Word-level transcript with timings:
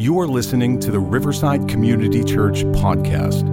You 0.00 0.18
are 0.20 0.26
listening 0.26 0.80
to 0.80 0.90
the 0.90 0.98
Riverside 0.98 1.68
Community 1.68 2.24
Church 2.24 2.64
podcast. 2.64 3.44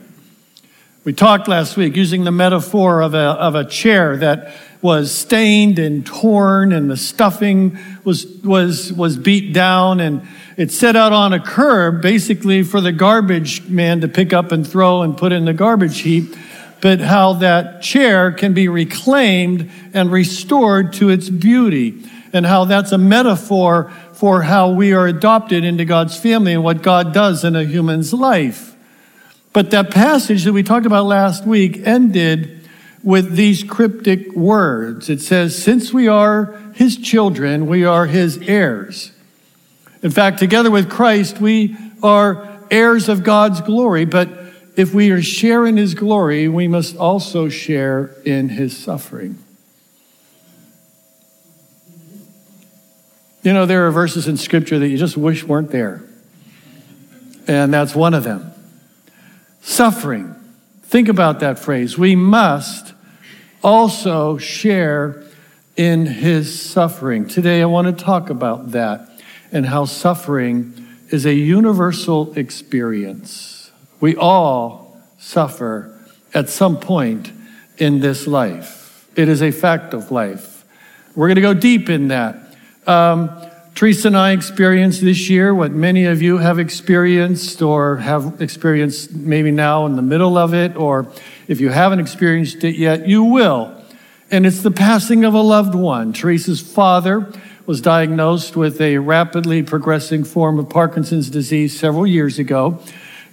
We 1.04 1.12
talked 1.12 1.46
last 1.46 1.76
week 1.76 1.94
using 1.94 2.24
the 2.24 2.32
metaphor 2.32 3.00
of 3.00 3.14
a, 3.14 3.18
of 3.18 3.54
a 3.54 3.64
chair 3.64 4.16
that 4.16 4.52
was 4.84 5.10
stained 5.10 5.78
and 5.78 6.04
torn 6.04 6.70
and 6.70 6.90
the 6.90 6.96
stuffing 6.96 7.78
was, 8.04 8.26
was, 8.44 8.92
was 8.92 9.16
beat 9.16 9.54
down 9.54 9.98
and 9.98 10.20
it 10.58 10.70
set 10.70 10.94
out 10.94 11.10
on 11.10 11.32
a 11.32 11.40
curb 11.40 12.02
basically 12.02 12.62
for 12.62 12.82
the 12.82 12.92
garbage 12.92 13.66
man 13.66 14.02
to 14.02 14.08
pick 14.08 14.34
up 14.34 14.52
and 14.52 14.68
throw 14.68 15.00
and 15.00 15.16
put 15.16 15.32
in 15.32 15.46
the 15.46 15.54
garbage 15.54 16.00
heap, 16.00 16.36
but 16.82 17.00
how 17.00 17.32
that 17.32 17.80
chair 17.80 18.30
can 18.30 18.52
be 18.52 18.68
reclaimed 18.68 19.70
and 19.94 20.12
restored 20.12 20.92
to 20.92 21.08
its 21.08 21.30
beauty, 21.30 22.02
and 22.34 22.44
how 22.44 22.66
that's 22.66 22.92
a 22.92 22.98
metaphor 22.98 23.90
for 24.12 24.42
how 24.42 24.70
we 24.70 24.92
are 24.92 25.06
adopted 25.06 25.64
into 25.64 25.86
God's 25.86 26.18
family 26.18 26.52
and 26.52 26.62
what 26.62 26.82
God 26.82 27.14
does 27.14 27.42
in 27.42 27.56
a 27.56 27.64
human's 27.64 28.12
life. 28.12 28.76
But 29.54 29.70
that 29.70 29.90
passage 29.90 30.44
that 30.44 30.52
we 30.52 30.62
talked 30.62 30.84
about 30.84 31.06
last 31.06 31.46
week 31.46 31.80
ended 31.86 32.63
with 33.04 33.36
these 33.36 33.62
cryptic 33.62 34.32
words. 34.32 35.10
It 35.10 35.20
says, 35.20 35.62
Since 35.62 35.92
we 35.92 36.08
are 36.08 36.58
his 36.74 36.96
children, 36.96 37.66
we 37.66 37.84
are 37.84 38.06
his 38.06 38.38
heirs. 38.38 39.12
In 40.02 40.10
fact, 40.10 40.38
together 40.38 40.70
with 40.70 40.90
Christ, 40.90 41.40
we 41.40 41.76
are 42.02 42.58
heirs 42.70 43.08
of 43.08 43.22
God's 43.22 43.60
glory, 43.60 44.06
but 44.06 44.28
if 44.74 44.92
we 44.92 45.10
are 45.10 45.22
sharing 45.22 45.76
his 45.76 45.94
glory, 45.94 46.48
we 46.48 46.66
must 46.66 46.96
also 46.96 47.48
share 47.48 48.10
in 48.24 48.48
his 48.48 48.76
suffering. 48.76 49.38
You 53.42 53.52
know, 53.52 53.66
there 53.66 53.86
are 53.86 53.90
verses 53.90 54.26
in 54.26 54.38
Scripture 54.38 54.78
that 54.78 54.88
you 54.88 54.96
just 54.96 55.18
wish 55.18 55.44
weren't 55.44 55.70
there. 55.70 56.02
And 57.46 57.72
that's 57.72 57.94
one 57.94 58.14
of 58.14 58.24
them. 58.24 58.50
Suffering. 59.60 60.34
Think 60.84 61.08
about 61.08 61.40
that 61.40 61.58
phrase. 61.58 61.98
We 61.98 62.14
must 62.14 62.94
also 63.62 64.38
share 64.38 65.24
in 65.76 66.06
his 66.06 66.60
suffering. 66.60 67.26
Today, 67.26 67.62
I 67.62 67.64
want 67.64 67.86
to 67.86 68.04
talk 68.04 68.30
about 68.30 68.72
that 68.72 69.08
and 69.50 69.66
how 69.66 69.86
suffering 69.86 70.86
is 71.10 71.26
a 71.26 71.34
universal 71.34 72.32
experience. 72.34 73.70
We 74.00 74.14
all 74.16 75.00
suffer 75.18 75.98
at 76.32 76.48
some 76.48 76.78
point 76.78 77.32
in 77.78 78.00
this 78.00 78.26
life. 78.26 79.08
It 79.16 79.28
is 79.28 79.42
a 79.42 79.50
fact 79.50 79.94
of 79.94 80.10
life. 80.10 80.64
We're 81.14 81.28
going 81.28 81.36
to 81.36 81.42
go 81.42 81.54
deep 81.54 81.88
in 81.88 82.08
that. 82.08 82.36
Um, 82.86 83.30
Teresa 83.74 84.06
and 84.06 84.16
I 84.16 84.30
experienced 84.30 85.00
this 85.00 85.28
year 85.28 85.52
what 85.52 85.72
many 85.72 86.04
of 86.04 86.22
you 86.22 86.38
have 86.38 86.60
experienced 86.60 87.60
or 87.60 87.96
have 87.96 88.40
experienced 88.40 89.12
maybe 89.12 89.50
now 89.50 89.84
in 89.86 89.96
the 89.96 90.02
middle 90.02 90.38
of 90.38 90.54
it, 90.54 90.76
or 90.76 91.08
if 91.48 91.60
you 91.60 91.70
haven't 91.70 91.98
experienced 91.98 92.62
it 92.62 92.76
yet, 92.76 93.08
you 93.08 93.24
will. 93.24 93.74
And 94.30 94.46
it's 94.46 94.62
the 94.62 94.70
passing 94.70 95.24
of 95.24 95.34
a 95.34 95.40
loved 95.40 95.74
one. 95.74 96.12
Teresa's 96.12 96.60
father 96.60 97.32
was 97.66 97.80
diagnosed 97.80 98.54
with 98.54 98.80
a 98.80 98.98
rapidly 98.98 99.64
progressing 99.64 100.22
form 100.22 100.60
of 100.60 100.68
Parkinson's 100.68 101.28
disease 101.28 101.76
several 101.76 102.06
years 102.06 102.38
ago. 102.38 102.78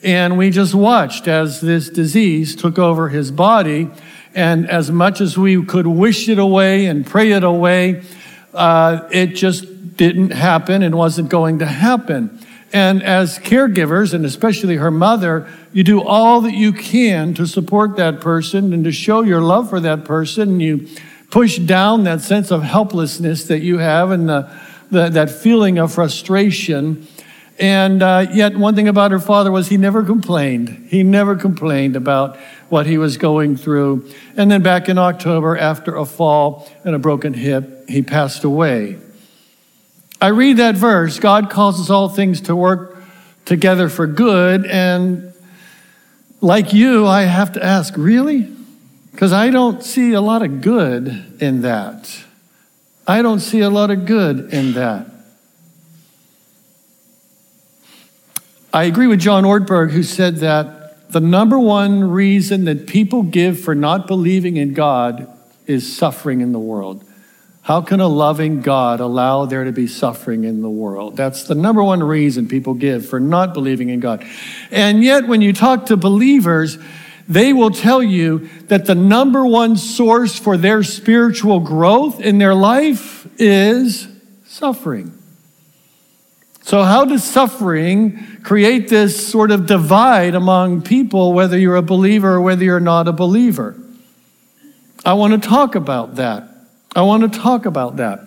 And 0.02 0.40
we 0.40 0.50
just 0.50 0.74
watched 0.74 1.28
as 1.28 1.62
this 1.62 1.88
disease 1.88 2.56
took 2.56 2.80
over 2.80 3.10
his 3.10 3.30
body. 3.30 3.92
And 4.34 4.68
as 4.68 4.90
much 4.90 5.22
as 5.22 5.38
we 5.38 5.64
could 5.64 5.86
wish 5.86 6.28
it 6.30 6.40
away 6.40 6.88
and 6.88 7.06
pray 7.06 7.32
it 7.32 7.44
away, 7.44 8.02
uh, 8.56 9.08
it 9.12 9.28
just 9.36 9.66
didn't 10.02 10.32
happen 10.32 10.82
and 10.82 10.96
wasn't 10.96 11.30
going 11.30 11.60
to 11.60 11.66
happen. 11.68 12.40
And 12.74 13.04
as 13.04 13.38
caregivers, 13.38 14.16
and 14.16 14.26
especially 14.26 14.78
her 14.78 14.90
mother, 14.90 15.48
you 15.74 15.84
do 15.84 16.02
all 16.02 16.42
that 16.42 16.56
you 16.56 16.74
can 16.74 17.36
to 17.36 17.46
support 17.46 17.98
that 17.98 18.20
person 18.20 18.74
and 18.74 18.84
to 18.84 18.92
show 18.92 19.22
your 19.22 19.42
love 19.42 19.70
for 19.70 19.80
that 19.82 20.04
person. 20.04 20.60
You 20.60 20.88
push 21.30 21.60
down 21.60 22.06
that 22.06 22.22
sense 22.22 22.50
of 22.50 22.64
helplessness 22.64 23.44
that 23.44 23.60
you 23.60 23.78
have 23.78 24.10
and 24.10 24.28
the, 24.28 24.52
the, 24.90 25.10
that 25.10 25.30
feeling 25.30 25.78
of 25.78 25.94
frustration. 25.94 27.06
And 27.60 28.02
uh, 28.02 28.26
yet, 28.34 28.58
one 28.58 28.74
thing 28.74 28.88
about 28.88 29.12
her 29.12 29.20
father 29.20 29.52
was 29.52 29.68
he 29.68 29.78
never 29.78 30.04
complained. 30.04 30.88
He 30.90 31.04
never 31.04 31.36
complained 31.36 31.96
about 31.96 32.38
what 32.70 32.88
he 32.88 32.98
was 32.98 33.18
going 33.18 33.56
through. 33.56 34.10
And 34.36 34.50
then 34.50 34.64
back 34.64 34.90
in 34.90 34.98
October, 34.98 35.56
after 35.56 35.96
a 35.96 36.08
fall 36.08 36.68
and 36.84 36.96
a 36.96 37.00
broken 37.00 37.36
hip, 37.36 37.88
he 37.88 38.02
passed 38.02 38.44
away. 38.44 38.98
I 40.22 40.28
read 40.28 40.58
that 40.58 40.76
verse 40.76 41.18
God 41.18 41.50
causes 41.50 41.90
all 41.90 42.08
things 42.08 42.42
to 42.42 42.56
work 42.56 42.96
together 43.46 43.90
for 43.90 44.06
good. 44.06 44.68
And 44.68 45.34
like 46.42 46.74
you, 46.74 47.08
I 47.08 47.24
have 47.24 47.54
to 47.54 47.64
ask, 47.64 47.96
really? 47.98 48.42
Because 49.12 49.34
I 49.34 49.50
don't 49.50 49.84
see 49.84 50.14
a 50.14 50.22
lot 50.22 50.44
of 50.44 50.62
good 50.62 51.42
in 51.42 51.62
that. 51.62 52.24
I 53.08 53.24
don't 53.24 53.40
see 53.40 53.62
a 53.62 53.70
lot 53.70 53.90
of 53.90 54.06
good 54.06 54.54
in 54.54 54.74
that. 54.74 55.08
I 58.74 58.84
agree 58.84 59.08
with 59.08 59.20
John 59.20 59.44
Ortberg, 59.44 59.92
who 59.92 60.04
said 60.04 60.38
that 60.38 61.12
the 61.12 61.20
number 61.20 61.60
one 61.60 62.10
reason 62.10 62.66
that 62.66 62.88
people 62.88 63.24
give 63.24 63.60
for 63.60 63.76
not 63.76 64.08
believing 64.08 64.56
in 64.56 64.74
God 64.74 65.28
is 65.66 65.94
suffering 65.94 66.42
in 66.42 66.52
the 66.52 66.60
world. 66.60 67.04
How 67.72 67.80
can 67.80 68.02
a 68.02 68.08
loving 68.10 68.60
God 68.60 69.00
allow 69.00 69.46
there 69.46 69.64
to 69.64 69.72
be 69.72 69.88
suffering 69.88 70.44
in 70.44 70.62
the 70.62 70.70
world? 70.70 71.16
That's 71.16 71.46
the 71.46 71.56
number 71.56 71.82
one 71.82 72.04
reason 72.04 72.50
people 72.50 72.74
give 72.74 73.06
for 73.06 73.18
not 73.18 73.54
believing 73.54 73.88
in 73.88 74.02
God. 74.02 74.26
And 74.72 75.02
yet, 75.02 75.26
when 75.26 75.40
you 75.40 75.54
talk 75.54 75.86
to 75.86 75.96
believers, 75.96 76.78
they 77.30 77.54
will 77.54 77.72
tell 77.72 78.04
you 78.04 78.50
that 78.64 78.88
the 78.88 78.94
number 78.94 79.46
one 79.46 79.78
source 79.78 80.38
for 80.38 80.58
their 80.58 80.84
spiritual 80.84 81.62
growth 81.62 82.20
in 82.20 82.40
their 82.40 82.54
life 82.54 83.26
is 83.40 84.06
suffering. 84.44 85.18
So, 86.64 86.84
how 86.84 87.06
does 87.06 87.24
suffering 87.24 88.42
create 88.44 88.90
this 88.90 89.26
sort 89.26 89.50
of 89.50 89.66
divide 89.66 90.36
among 90.36 90.82
people, 90.82 91.32
whether 91.32 91.58
you're 91.58 91.78
a 91.78 91.82
believer 91.82 92.34
or 92.34 92.42
whether 92.42 92.66
you're 92.66 92.82
not 92.82 93.08
a 93.08 93.14
believer? 93.14 93.78
I 95.06 95.14
want 95.14 95.42
to 95.42 95.50
talk 95.50 95.76
about 95.76 96.16
that. 96.16 96.51
I 96.96 97.04
want 97.04 97.32
to 97.32 97.40
talk 97.40 97.66
about 97.66 97.98
that. 97.98 98.20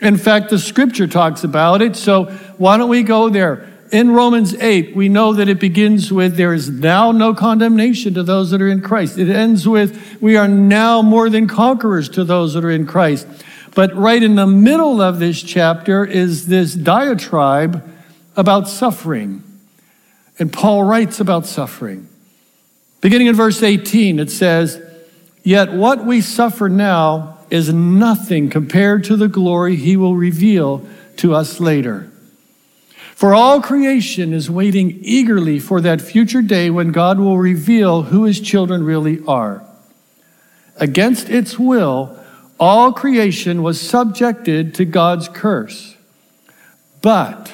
In 0.00 0.16
fact, 0.16 0.50
the 0.50 0.58
scripture 0.58 1.08
talks 1.08 1.42
about 1.42 1.82
it, 1.82 1.96
so 1.96 2.26
why 2.56 2.76
don't 2.76 2.88
we 2.88 3.02
go 3.02 3.28
there? 3.28 3.68
In 3.90 4.12
Romans 4.12 4.54
8, 4.54 4.94
we 4.94 5.08
know 5.08 5.32
that 5.32 5.48
it 5.48 5.58
begins 5.58 6.12
with, 6.12 6.36
There 6.36 6.52
is 6.52 6.68
now 6.68 7.10
no 7.10 7.34
condemnation 7.34 8.14
to 8.14 8.22
those 8.22 8.50
that 8.50 8.62
are 8.62 8.68
in 8.68 8.82
Christ. 8.82 9.18
It 9.18 9.30
ends 9.30 9.66
with, 9.66 10.20
We 10.20 10.36
are 10.36 10.46
now 10.46 11.02
more 11.02 11.28
than 11.30 11.48
conquerors 11.48 12.08
to 12.10 12.24
those 12.24 12.54
that 12.54 12.64
are 12.64 12.70
in 12.70 12.86
Christ. 12.86 13.26
But 13.74 13.94
right 13.96 14.22
in 14.22 14.34
the 14.34 14.46
middle 14.46 15.00
of 15.00 15.18
this 15.18 15.42
chapter 15.42 16.04
is 16.04 16.46
this 16.46 16.74
diatribe 16.74 17.82
about 18.36 18.68
suffering. 18.68 19.42
And 20.38 20.52
Paul 20.52 20.84
writes 20.84 21.18
about 21.18 21.46
suffering. 21.46 22.08
Beginning 23.00 23.26
in 23.26 23.34
verse 23.34 23.62
18, 23.62 24.18
it 24.20 24.30
says, 24.30 24.80
Yet 25.42 25.72
what 25.72 26.04
we 26.04 26.20
suffer 26.20 26.68
now 26.68 27.37
is 27.50 27.72
nothing 27.72 28.50
compared 28.50 29.04
to 29.04 29.16
the 29.16 29.28
glory 29.28 29.76
he 29.76 29.96
will 29.96 30.16
reveal 30.16 30.86
to 31.16 31.34
us 31.34 31.60
later. 31.60 32.10
For 33.14 33.34
all 33.34 33.60
creation 33.60 34.32
is 34.32 34.50
waiting 34.50 34.98
eagerly 35.02 35.58
for 35.58 35.80
that 35.80 36.00
future 36.00 36.42
day 36.42 36.70
when 36.70 36.92
God 36.92 37.18
will 37.18 37.38
reveal 37.38 38.02
who 38.02 38.24
his 38.24 38.40
children 38.40 38.84
really 38.84 39.20
are. 39.26 39.64
Against 40.76 41.28
its 41.28 41.58
will, 41.58 42.16
all 42.60 42.92
creation 42.92 43.62
was 43.62 43.80
subjected 43.80 44.74
to 44.76 44.84
God's 44.84 45.28
curse. 45.28 45.96
But 47.02 47.52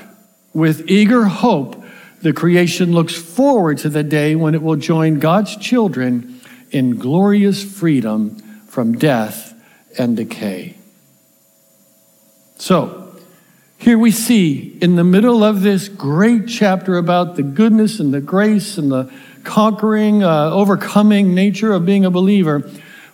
with 0.53 0.91
eager 0.91 1.25
hope, 1.25 1.83
the 2.21 2.33
creation 2.33 2.93
looks 2.93 3.15
forward 3.15 3.79
to 3.79 3.89
the 3.89 4.03
day 4.03 4.35
when 4.35 4.55
it 4.55 4.63
will 4.63 4.77
join 4.77 5.19
God's 5.19 5.57
children 5.57 6.41
in 6.71 6.97
glorious 6.97 7.63
freedom 7.63 8.37
from 8.67 8.99
death 8.99 9.54
and 9.99 10.17
decay. 10.17 10.77
So, 12.57 13.17
here 13.79 13.99
we 13.99 14.11
see 14.11 14.79
in 14.81 14.97
the 14.97 15.05
middle 15.05 15.45
of 15.45 15.61
this 15.61 15.89
great 15.89 16.49
chapter 16.49 16.97
about 16.97 17.37
the 17.37 17.43
goodness 17.43 18.01
and 18.01 18.15
the 18.15 18.21
grace 18.21 18.79
and 18.79 18.91
the 18.91 19.13
conquering, 19.45 20.23
uh, 20.23 20.51
overcoming 20.51 21.35
nature 21.35 21.73
of 21.73 21.85
being 21.85 22.05
a 22.05 22.11
believer, 22.11 22.69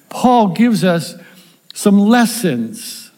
Paul 0.09 0.49
gives 0.49 0.85
us 0.85 1.17
some 1.75 1.99
lessons 1.99 3.11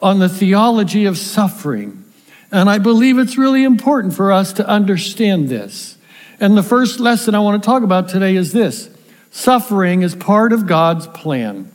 on 0.00 0.18
the 0.18 0.28
theology 0.28 1.04
of 1.04 1.18
suffering. 1.18 2.04
And 2.50 2.70
I 2.70 2.78
believe 2.78 3.18
it's 3.18 3.36
really 3.36 3.64
important 3.64 4.14
for 4.14 4.32
us 4.32 4.52
to 4.54 4.66
understand 4.66 5.48
this. 5.48 5.98
And 6.40 6.56
the 6.56 6.62
first 6.62 7.00
lesson 7.00 7.34
I 7.34 7.40
want 7.40 7.62
to 7.62 7.66
talk 7.66 7.82
about 7.82 8.08
today 8.08 8.36
is 8.36 8.52
this 8.52 8.90
suffering 9.30 10.02
is 10.02 10.14
part 10.14 10.52
of 10.52 10.66
God's 10.66 11.06
plan. 11.08 11.73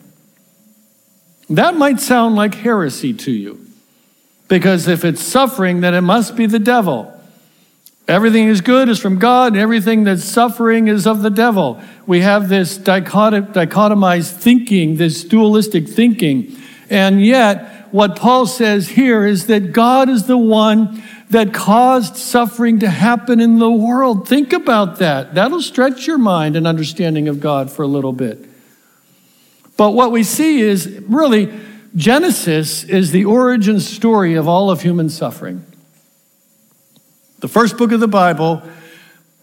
That 1.50 1.76
might 1.76 2.00
sound 2.00 2.36
like 2.36 2.56
heresy 2.56 3.14
to 3.14 3.32
you, 3.32 3.66
because 4.48 4.88
if 4.88 5.04
it's 5.04 5.24
suffering, 5.24 5.82
then 5.82 5.94
it 5.94 6.02
must 6.02 6.36
be 6.36 6.46
the 6.46 6.60
devil. 6.60 7.16
Everything 8.08 8.48
is 8.48 8.62
good 8.62 8.90
is 8.90 9.00
from 9.00 9.20
God, 9.20 9.54
and 9.54 9.62
everything 9.62 10.04
that's 10.04 10.24
suffering 10.24 10.88
is 10.88 11.06
of 11.06 11.22
the 11.22 11.30
devil. 11.30 11.80
We 12.08 12.22
have 12.22 12.50
this 12.50 12.78
dichotomized 12.78 14.32
thinking, 14.32 14.98
this 14.98 15.24
dualistic 15.24 15.88
thinking. 15.88 16.56
And 16.90 17.24
yet, 17.24 17.88
what 17.92 18.16
Paul 18.16 18.48
says 18.48 18.90
here 18.90 19.26
is 19.26 19.46
that 19.46 19.74
God 19.74 20.10
is 20.10 20.26
the 20.26 20.40
one 20.40 21.04
that 21.30 21.54
caused 21.54 22.18
suffering 22.18 22.80
to 22.80 22.90
happen 22.90 23.40
in 23.40 23.60
the 23.60 23.70
world. 23.70 24.28
Think 24.28 24.54
about 24.54 24.98
that. 24.98 25.36
That'll 25.36 25.62
stretch 25.62 26.08
your 26.08 26.18
mind 26.18 26.56
and 26.56 26.66
understanding 26.66 27.28
of 27.28 27.40
God 27.40 27.72
for 27.72 27.84
a 27.84 27.88
little 27.88 28.14
bit. 28.14 28.49
But 29.80 29.92
what 29.92 30.12
we 30.12 30.24
see 30.24 30.60
is 30.60 31.02
really, 31.08 31.58
Genesis 31.96 32.84
is 32.84 33.12
the 33.12 33.24
origin 33.24 33.80
story 33.80 34.34
of 34.34 34.46
all 34.46 34.70
of 34.70 34.82
human 34.82 35.08
suffering. 35.08 35.66
The 37.40 37.48
first 37.48 37.78
book 37.78 37.94
of 37.94 38.02
the 38.02 38.08
Bible 38.10 38.62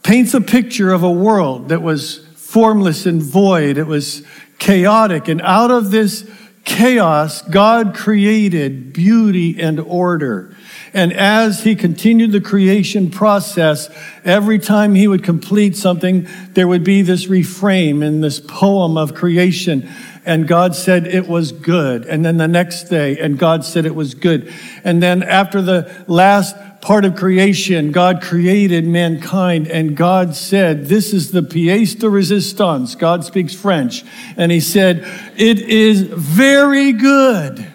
paints 0.03 0.35
a 0.35 0.43
picture 0.43 0.93
of 0.93 1.03
a 1.03 1.11
world 1.11 1.71
that 1.71 1.81
was 1.81 2.19
formless 2.35 3.07
and 3.07 3.23
void. 3.23 3.79
It 3.79 3.87
was 3.87 4.27
chaotic. 4.59 5.29
And 5.29 5.41
out 5.41 5.71
of 5.71 5.91
this 5.91 6.31
chaos, 6.67 7.41
God 7.41 7.95
created 7.95 8.93
beauty 8.93 9.59
and 9.59 9.81
order. 9.81 10.55
And 10.97 11.13
as 11.13 11.63
he 11.63 11.77
continued 11.77 12.33
the 12.33 12.41
creation 12.41 13.11
process, 13.11 13.91
every 14.25 14.59
time 14.59 14.95
he 14.95 15.07
would 15.07 15.23
complete 15.23 15.77
something, 15.77 16.27
there 16.55 16.67
would 16.67 16.85
be 16.85 17.03
this 17.03 17.27
refrain 17.27 18.03
in 18.03 18.23
this 18.23 18.41
poem 18.41 18.97
of 18.97 19.13
creation. 19.13 19.91
And 20.25 20.49
God 20.49 20.75
said 20.75 21.07
it 21.07 21.29
was 21.29 21.53
good. 21.53 22.07
And 22.07 22.25
then 22.25 22.39
the 22.39 22.49
next 22.49 22.85
day, 22.85 23.19
and 23.19 23.39
God 23.39 23.63
said 23.63 23.85
it 23.85 23.95
was 23.95 24.15
good. 24.15 24.51
And 24.85 25.03
then 25.03 25.23
after 25.23 25.61
the 25.61 25.95
last 26.07 26.57
part 26.81 27.05
of 27.05 27.15
creation, 27.15 27.93
God 27.93 28.23
created 28.23 28.87
mankind, 28.87 29.69
and 29.69 29.99
God 29.99 30.35
said, 30.35 30.87
This 30.87 31.13
is 31.13 31.31
the 31.31 31.43
pièce 31.43 31.99
de 31.99 32.07
résistance. 32.07 32.99
God 32.99 33.23
speaks 33.23 33.55
French. 33.55 34.03
And 34.39 34.51
He 34.51 34.61
said, 34.61 35.07
It 35.37 35.61
is 35.61 36.01
very 36.01 36.93
good. 36.93 37.71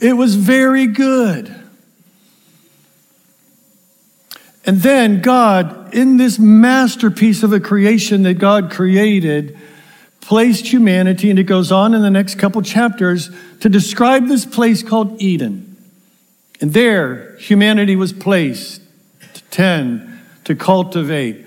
It 0.00 0.14
was 0.14 0.36
very 0.36 0.86
good. 0.86 1.59
And 4.70 4.82
then 4.82 5.20
God, 5.20 5.92
in 5.92 6.16
this 6.16 6.38
masterpiece 6.38 7.42
of 7.42 7.52
a 7.52 7.58
creation 7.58 8.22
that 8.22 8.34
God 8.34 8.70
created, 8.70 9.58
placed 10.20 10.72
humanity, 10.72 11.28
and 11.28 11.40
it 11.40 11.42
goes 11.42 11.72
on 11.72 11.92
in 11.92 12.02
the 12.02 12.10
next 12.10 12.36
couple 12.36 12.62
chapters 12.62 13.30
to 13.62 13.68
describe 13.68 14.28
this 14.28 14.46
place 14.46 14.84
called 14.84 15.20
Eden. 15.20 15.76
And 16.60 16.72
there, 16.72 17.34
humanity 17.38 17.96
was 17.96 18.12
placed 18.12 18.80
to 19.34 19.42
tend, 19.50 20.20
to 20.44 20.54
cultivate, 20.54 21.44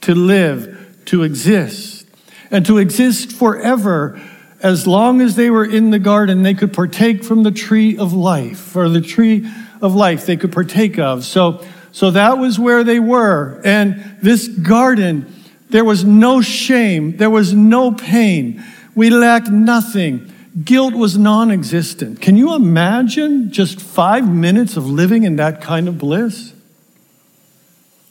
to 0.00 0.14
live, 0.14 1.02
to 1.04 1.24
exist, 1.24 2.06
and 2.50 2.64
to 2.64 2.78
exist 2.78 3.32
forever. 3.32 4.18
As 4.62 4.86
long 4.86 5.20
as 5.20 5.36
they 5.36 5.50
were 5.50 5.66
in 5.66 5.90
the 5.90 5.98
garden, 5.98 6.42
they 6.42 6.54
could 6.54 6.72
partake 6.72 7.22
from 7.22 7.42
the 7.42 7.50
tree 7.50 7.98
of 7.98 8.14
life, 8.14 8.74
or 8.74 8.88
the 8.88 9.02
tree 9.02 9.46
of 9.82 9.94
life 9.94 10.24
they 10.24 10.38
could 10.38 10.52
partake 10.52 10.98
of. 10.98 11.26
So, 11.26 11.62
so 11.92 12.10
that 12.10 12.38
was 12.38 12.58
where 12.58 12.82
they 12.82 12.98
were. 12.98 13.60
And 13.64 14.18
this 14.22 14.48
garden, 14.48 15.32
there 15.70 15.84
was 15.84 16.04
no 16.04 16.40
shame, 16.40 17.18
there 17.18 17.30
was 17.30 17.52
no 17.52 17.92
pain. 17.92 18.64
We 18.94 19.10
lacked 19.10 19.50
nothing. 19.50 20.30
Guilt 20.64 20.94
was 20.94 21.16
non 21.16 21.50
existent. 21.50 22.20
Can 22.20 22.36
you 22.36 22.54
imagine 22.54 23.50
just 23.52 23.80
five 23.80 24.28
minutes 24.28 24.76
of 24.76 24.86
living 24.86 25.22
in 25.22 25.36
that 25.36 25.62
kind 25.62 25.88
of 25.88 25.98
bliss? 25.98 26.52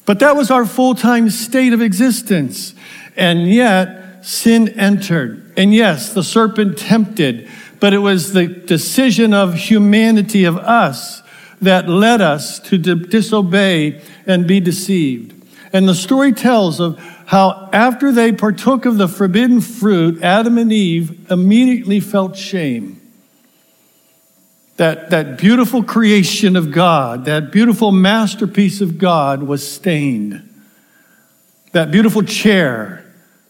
But 0.06 0.20
that 0.20 0.36
was 0.36 0.50
our 0.50 0.66
full 0.66 0.96
time 0.96 1.30
state 1.30 1.74
of 1.74 1.82
existence. 1.82 2.74
And 3.16 3.48
yet, 3.48 4.26
sin 4.26 4.70
entered. 4.70 5.54
And 5.58 5.74
yes, 5.74 6.14
the 6.14 6.24
serpent 6.24 6.78
tempted, 6.78 7.50
but 7.80 7.94
it 7.94 8.00
was 8.00 8.34
the 8.34 8.48
decision 8.48 9.34
of 9.34 9.54
humanity, 9.54 10.46
of 10.46 10.58
us, 10.58 11.22
that 11.62 11.88
led 11.88 12.22
us 12.22 12.60
to 12.60 12.78
disobey 12.78 14.02
and 14.26 14.48
be 14.48 14.60
deceived. 14.60 15.34
And 15.74 15.88
the 15.88 15.96
story 15.96 16.34
tells 16.34 16.80
of 16.80 17.00
how 17.28 17.70
after 17.72 18.12
they 18.12 18.34
partook 18.34 18.86
of 18.86 18.98
the 18.98 19.08
forbidden 19.08 19.62
fruit, 19.62 20.22
Adam 20.22 20.58
and 20.58 20.74
Eve 20.74 21.32
immediately 21.32 22.00
felt 22.00 22.36
shame. 22.36 22.98
That, 24.78 25.12
that 25.12 25.38
beautiful 25.38 25.84
creation 25.84 26.56
of 26.56 26.72
God, 26.72 27.26
that 27.26 27.52
beautiful 27.52 27.92
masterpiece 27.92 28.82
of 28.82 28.98
God 28.98 29.44
was 29.44 29.66
stained. 29.66 30.48
That 31.74 31.92
beautiful 31.92 32.24
chair 32.24 33.06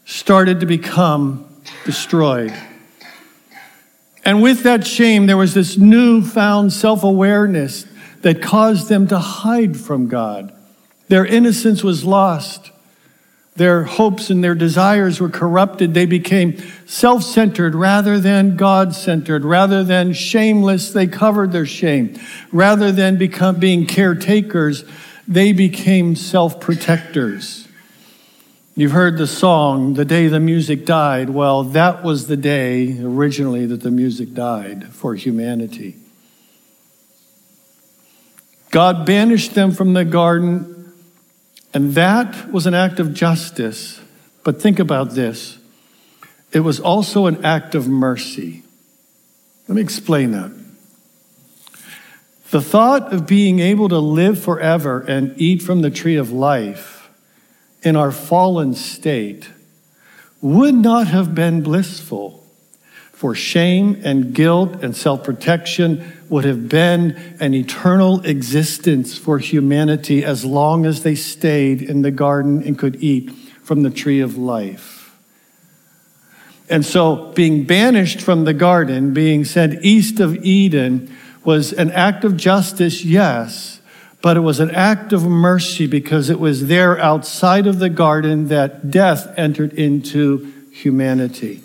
started 0.06 0.60
to 0.60 0.66
become 0.66 1.48
destroyed. 1.86 2.54
And 4.24 4.42
with 4.42 4.64
that 4.64 4.86
shame, 4.86 5.26
there 5.26 5.38
was 5.38 5.54
this 5.54 5.78
newfound 5.78 6.74
self 6.74 7.04
awareness 7.04 7.86
that 8.22 8.42
caused 8.42 8.90
them 8.90 9.08
to 9.08 9.20
hide 9.20 9.78
from 9.78 10.08
God. 10.08 10.54
Their 11.08 11.26
innocence 11.26 11.84
was 11.84 12.04
lost. 12.04 12.72
Their 13.56 13.84
hopes 13.84 14.30
and 14.30 14.44
their 14.44 14.56
desires 14.56 15.20
were 15.20 15.30
corrupted. 15.30 15.94
They 15.94 16.06
became 16.06 16.58
self 16.86 17.24
centered 17.24 17.76
rather 17.76 18.20
than 18.20 18.56
God 18.56 18.96
centered. 18.96 19.44
Rather 19.44 19.84
than 19.84 20.14
shameless, 20.14 20.94
they 20.94 21.08
covered 21.08 21.52
their 21.52 21.66
shame. 21.66 22.18
Rather 22.52 22.92
than 22.92 23.18
become, 23.18 23.60
being 23.60 23.86
caretakers, 23.86 24.86
they 25.28 25.52
became 25.52 26.16
self 26.16 26.62
protectors. 26.62 27.68
You've 28.74 28.94
heard 28.94 29.18
the 29.18 29.28
song, 29.28 29.96
The 29.96 30.06
Day 30.06 30.28
the 30.28 30.40
Music 30.40 30.86
Died. 30.86 31.30
Well, 31.30 31.64
that 31.66 32.04
was 32.04 32.28
the 32.28 32.38
day 32.38 32.98
originally 33.02 33.66
that 33.66 33.82
the 33.82 33.92
music 33.92 34.34
died 34.34 34.88
for 34.94 35.14
humanity. 35.14 36.01
God 38.72 39.06
banished 39.06 39.54
them 39.54 39.72
from 39.72 39.94
the 39.94 40.06
garden, 40.06 40.94
and 41.74 41.94
that 41.94 42.52
was 42.52 42.66
an 42.66 42.74
act 42.74 43.00
of 43.00 43.14
justice. 43.14 44.00
But 44.44 44.62
think 44.62 44.80
about 44.80 45.12
this 45.12 45.60
it 46.52 46.62
was 46.62 46.80
also 46.80 47.28
an 47.28 47.46
act 47.46 47.76
of 47.76 47.88
mercy. 47.88 48.64
Let 49.68 49.76
me 49.76 49.82
explain 49.82 50.32
that. 50.32 50.52
The 52.50 52.62
thought 52.62 53.14
of 53.14 53.26
being 53.26 53.60
able 53.60 53.88
to 53.88 54.00
live 54.00 54.42
forever 54.42 55.00
and 55.00 55.34
eat 55.40 55.62
from 55.62 55.82
the 55.82 55.90
tree 55.90 56.18
of 56.18 56.32
life 56.32 57.10
in 57.82 57.96
our 57.96 58.12
fallen 58.12 58.76
state 58.76 59.50
would 60.42 60.76
not 60.76 61.08
have 61.08 61.34
been 61.34 61.62
blissful 61.62 62.46
for 63.14 63.34
shame 63.34 64.02
and 64.04 64.34
guilt 64.34 64.84
and 64.84 64.98
self 64.98 65.24
protection 65.24 66.21
would 66.32 66.46
have 66.46 66.70
been 66.70 67.12
an 67.42 67.54
eternal 67.54 68.22
existence 68.22 69.18
for 69.18 69.38
humanity 69.38 70.24
as 70.24 70.46
long 70.46 70.86
as 70.86 71.04
they 71.04 71.14
stayed 71.14 71.82
in 71.82 72.04
the 72.04 72.10
garden 72.10 72.64
and 72.64 72.80
could 72.80 72.96
eat 73.04 73.30
from 73.62 73.84
the 73.84 73.90
tree 73.90 74.22
of 74.22 74.38
life. 74.38 75.14
And 76.70 76.86
so, 76.86 77.34
being 77.34 77.66
banished 77.66 78.22
from 78.22 78.46
the 78.46 78.54
garden, 78.54 79.14
being 79.14 79.44
sent 79.44 79.84
east 79.84 80.22
of 80.22 80.38
Eden, 80.46 81.14
was 81.44 81.74
an 81.74 81.92
act 81.92 82.24
of 82.24 82.38
justice, 82.38 83.04
yes, 83.04 83.82
but 84.22 84.38
it 84.38 84.42
was 84.42 84.62
an 84.62 84.72
act 84.72 85.12
of 85.12 85.24
mercy 85.24 85.86
because 85.86 86.30
it 86.30 86.40
was 86.40 86.68
there 86.68 86.98
outside 87.00 87.68
of 87.68 87.80
the 87.80 87.90
garden 87.90 88.48
that 88.48 88.90
death 88.90 89.34
entered 89.38 89.74
into 89.74 90.50
humanity. 90.72 91.62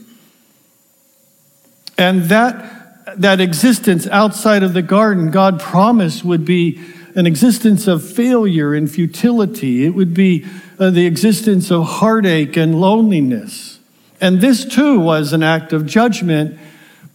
And 1.97 2.25
that, 2.25 2.76
that 3.17 3.41
existence 3.41 4.07
outside 4.09 4.63
of 4.63 4.73
the 4.73 4.83
garden, 4.83 5.31
God 5.31 5.61
promised 5.61 6.25
would 6.25 6.45
be 6.45 6.81
an 7.15 7.27
existence 7.27 7.87
of 7.87 8.07
failure 8.07 8.75
and 8.75 8.91
futility. 8.91 9.87
It 9.87 9.91
would 9.91 10.13
be 10.13 10.45
uh, 10.79 10.91
the 10.91 11.07
existence 11.07 11.71
of 11.71 11.85
heartache 11.87 12.57
and 12.57 12.81
loneliness. 12.81 13.79
And 14.21 14.41
this 14.41 14.65
too 14.65 14.99
was 14.99 15.33
an 15.33 15.43
act 15.43 15.73
of 15.73 15.87
judgment, 15.87 16.59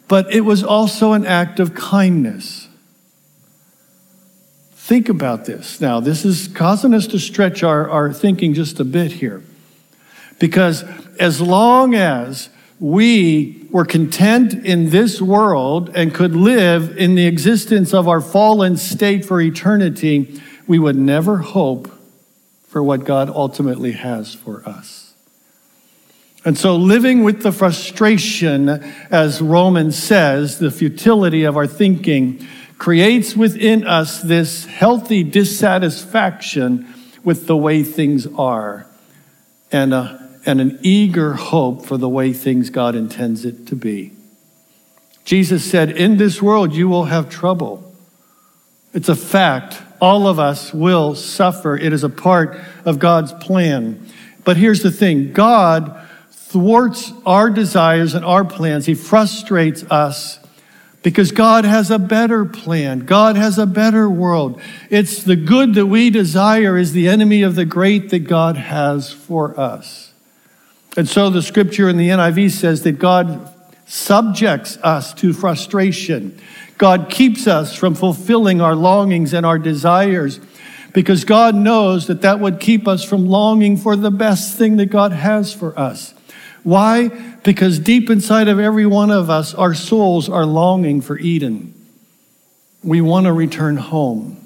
but 0.07 0.33
it 0.33 0.41
was 0.41 0.63
also 0.63 1.13
an 1.13 1.25
act 1.25 1.59
of 1.59 1.75
kindness. 1.75 2.67
Think 4.73 5.09
about 5.09 5.45
this. 5.45 5.79
Now, 5.79 5.99
this 5.99 6.25
is 6.25 6.47
causing 6.47 6.93
us 6.93 7.07
to 7.07 7.19
stretch 7.19 7.63
our, 7.63 7.89
our 7.89 8.11
thinking 8.11 8.53
just 8.53 8.79
a 8.79 8.83
bit 8.83 9.11
here. 9.11 9.43
Because 10.39 10.83
as 11.19 11.39
long 11.39 11.93
as 11.93 12.49
we 12.81 13.67
were 13.69 13.85
content 13.85 14.55
in 14.65 14.89
this 14.89 15.21
world 15.21 15.91
and 15.93 16.11
could 16.15 16.35
live 16.35 16.97
in 16.97 17.13
the 17.13 17.27
existence 17.27 17.93
of 17.93 18.07
our 18.07 18.19
fallen 18.19 18.75
state 18.75 19.23
for 19.23 19.39
eternity, 19.39 20.41
we 20.65 20.79
would 20.79 20.95
never 20.95 21.37
hope 21.37 21.91
for 22.67 22.81
what 22.81 23.03
God 23.03 23.29
ultimately 23.29 23.91
has 23.91 24.33
for 24.33 24.67
us. 24.67 25.13
And 26.43 26.57
so, 26.57 26.75
living 26.75 27.23
with 27.23 27.43
the 27.43 27.51
frustration, 27.51 28.67
as 29.11 29.43
Romans 29.43 29.95
says, 29.95 30.57
the 30.57 30.71
futility 30.71 31.43
of 31.43 31.55
our 31.55 31.67
thinking, 31.67 32.47
creates 32.79 33.35
within 33.35 33.85
us 33.85 34.23
this 34.23 34.65
healthy 34.65 35.23
dissatisfaction 35.23 36.91
with 37.23 37.45
the 37.45 37.55
way 37.55 37.83
things 37.83 38.25
are. 38.25 38.87
And 39.71 39.93
a 39.93 40.20
and 40.45 40.59
an 40.59 40.79
eager 40.81 41.33
hope 41.33 41.85
for 41.85 41.97
the 41.97 42.09
way 42.09 42.33
things 42.33 42.69
God 42.69 42.95
intends 42.95 43.45
it 43.45 43.67
to 43.67 43.75
be. 43.75 44.13
Jesus 45.23 45.63
said, 45.63 45.91
In 45.91 46.17
this 46.17 46.41
world 46.41 46.73
you 46.73 46.89
will 46.89 47.05
have 47.05 47.29
trouble. 47.29 47.93
It's 48.93 49.09
a 49.09 49.15
fact. 49.15 49.81
All 50.01 50.27
of 50.27 50.39
us 50.39 50.73
will 50.73 51.15
suffer. 51.15 51.77
It 51.77 51.93
is 51.93 52.03
a 52.03 52.09
part 52.09 52.59
of 52.85 52.99
God's 52.99 53.33
plan. 53.33 54.05
But 54.43 54.57
here's 54.57 54.81
the 54.81 54.91
thing 54.91 55.31
God 55.33 55.97
thwarts 56.31 57.13
our 57.25 57.49
desires 57.49 58.13
and 58.13 58.25
our 58.25 58.43
plans, 58.43 58.85
He 58.85 58.95
frustrates 58.95 59.83
us 59.83 60.39
because 61.03 61.31
God 61.31 61.65
has 61.65 61.89
a 61.89 61.99
better 61.99 62.45
plan. 62.45 62.99
God 62.99 63.35
has 63.35 63.57
a 63.57 63.65
better 63.65 64.09
world. 64.09 64.61
It's 64.89 65.23
the 65.23 65.35
good 65.35 65.73
that 65.75 65.87
we 65.87 66.09
desire 66.09 66.77
is 66.77 66.93
the 66.93 67.07
enemy 67.07 67.41
of 67.41 67.55
the 67.55 67.65
great 67.65 68.09
that 68.09 68.19
God 68.19 68.57
has 68.57 69.11
for 69.11 69.59
us. 69.59 70.10
And 70.97 71.07
so 71.07 71.29
the 71.29 71.41
scripture 71.41 71.87
in 71.89 71.97
the 71.97 72.09
NIV 72.09 72.51
says 72.51 72.83
that 72.83 72.99
God 72.99 73.53
subjects 73.85 74.77
us 74.77 75.13
to 75.15 75.33
frustration. 75.33 76.39
God 76.77 77.09
keeps 77.09 77.47
us 77.47 77.75
from 77.75 77.95
fulfilling 77.95 78.61
our 78.61 78.75
longings 78.75 79.33
and 79.33 79.45
our 79.45 79.59
desires 79.59 80.39
because 80.93 81.23
God 81.23 81.55
knows 81.55 82.07
that 82.07 82.21
that 82.21 82.39
would 82.39 82.59
keep 82.59 82.87
us 82.87 83.03
from 83.03 83.27
longing 83.27 83.77
for 83.77 83.95
the 83.95 84.11
best 84.11 84.57
thing 84.57 84.77
that 84.77 84.87
God 84.87 85.11
has 85.11 85.53
for 85.53 85.77
us. 85.79 86.13
Why? 86.63 87.07
Because 87.43 87.79
deep 87.79 88.09
inside 88.09 88.47
of 88.47 88.59
every 88.59 88.85
one 88.85 89.11
of 89.11 89.29
us, 89.29 89.53
our 89.53 89.73
souls 89.73 90.29
are 90.29 90.45
longing 90.45 91.01
for 91.01 91.17
Eden. 91.17 91.73
We 92.83 93.01
want 93.01 93.25
to 93.25 93.33
return 93.33 93.77
home. 93.77 94.37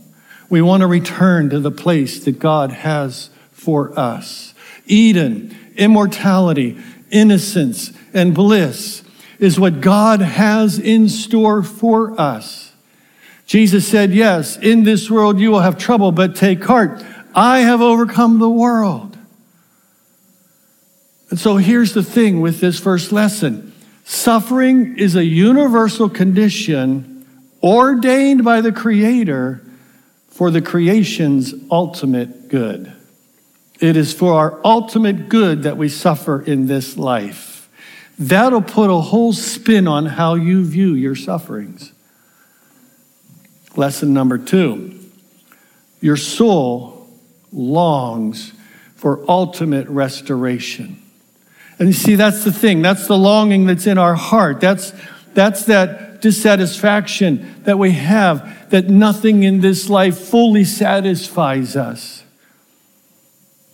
We 0.49 0.61
want 0.61 0.81
to 0.81 0.87
return 0.87 1.49
to 1.49 1.59
the 1.59 1.71
place 1.71 2.23
that 2.25 2.39
God 2.39 2.71
has 2.71 3.29
for 3.51 3.97
us. 3.97 4.53
Eden 4.85 5.57
immortality, 5.77 6.77
innocence, 7.12 7.91
and 8.13 8.34
bliss 8.34 9.03
is 9.39 9.60
what 9.60 9.82
God 9.82 10.22
has 10.22 10.79
in 10.79 11.10
store 11.10 11.63
for 11.63 12.20
us. 12.20 12.74
Jesus 13.46 13.88
said, 13.88 14.12
Yes, 14.12 14.58
in 14.58 14.84
this 14.84 15.10
world 15.10 15.39
you 15.39 15.51
will 15.51 15.60
have 15.60 15.77
trouble, 15.77 16.12
but 16.12 16.36
take 16.36 16.63
heart. 16.63 17.03
I 17.34 17.60
have 17.60 17.82
overcome 17.82 18.39
the 18.39 18.50
world. 18.50 19.17
And 21.29 21.39
so 21.39 21.58
here's 21.58 21.94
the 21.94 22.03
thing 22.03 22.41
with 22.41 22.60
this 22.60 22.79
first 22.79 23.12
lesson 23.12 23.74
suffering 24.05 24.98
is 24.98 25.15
a 25.15 25.25
universal 25.25 26.10
condition 26.10 27.25
ordained 27.62 28.44
by 28.44 28.62
the 28.62 28.72
Creator 28.72 29.62
for 30.27 30.51
the 30.51 30.62
creation's 30.62 31.53
ultimate 31.72 32.50
good. 32.50 32.91
It 33.79 33.98
is 33.98 34.13
for 34.13 34.34
our 34.34 34.60
ultimate 34.63 35.29
good 35.29 35.63
that 35.63 35.77
we 35.77 35.89
suffer 35.89 36.41
in 36.41 36.67
this 36.67 36.98
life. 36.98 37.70
That'll 38.17 38.62
put 38.62 38.89
a 38.89 39.01
whole 39.01 39.34
spin 39.34 39.88
on 39.88 40.05
how 40.05 40.36
you 40.36 40.63
view 40.63 40.94
your 40.94 41.15
sufferings. 41.15 41.91
Lesson 43.75 44.13
number 44.13 44.38
two 44.38 44.94
your 46.01 46.17
soul 46.17 47.08
longs 47.51 48.53
for 48.96 49.24
ultimate 49.29 49.88
restoration. 49.88 51.01
And 51.79 51.88
you 51.89 51.94
see, 51.94 52.15
that's 52.15 52.44
the 52.44 52.51
thing. 52.51 52.82
That's 52.82 53.08
the 53.08 53.17
longing 53.17 53.65
that's 53.65 53.88
in 53.88 53.98
our 53.98 54.15
heart. 54.15 54.62
That's, 54.62 54.94
that's 55.34 55.65
that 55.65 56.22
dissatisfaction 56.22 57.63
that 57.63 57.79
we 57.79 57.91
have, 57.91 58.70
that 58.70 58.89
nothing 58.89 59.44
in 59.44 59.62
this 59.62 59.89
life 59.89 60.17
fully 60.17 60.63
satisfies 60.63 61.75
us. 61.75 62.25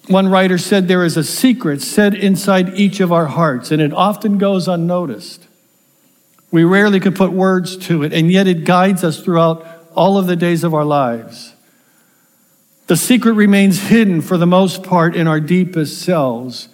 One 0.08 0.28
writer 0.28 0.58
said 0.58 0.88
there 0.88 1.06
is 1.06 1.16
a 1.18 1.24
secret 1.24 1.82
set 1.82 2.16
inside 2.16 2.78
each 2.78 3.00
of 3.00 3.12
our 3.12 3.28
hearts, 3.28 3.72
and 3.72 3.82
it 3.82 3.94
often 3.94 4.38
goes 4.38 4.68
unnoticed. 4.68 5.48
We 6.50 6.64
rarely 6.64 7.00
can 7.00 7.14
put 7.14 7.32
words 7.32 7.78
to 7.88 8.04
it, 8.04 8.12
and 8.12 8.32
yet 8.32 8.48
it 8.48 8.66
guides 8.66 9.04
us 9.04 9.22
throughout 9.22 9.66
all 9.96 10.18
of 10.18 10.28
the 10.28 10.36
days 10.36 10.64
of 10.64 10.74
our 10.74 10.84
lives. 10.84 11.54
The 12.88 12.98
secret 12.98 13.34
remains 13.34 13.80
hidden 13.80 14.22
for 14.22 14.38
the 14.38 14.48
most 14.48 14.84
part 14.84 15.16
in 15.16 15.28
our 15.28 15.40
deepest 15.40 16.02
selves, 16.02 16.68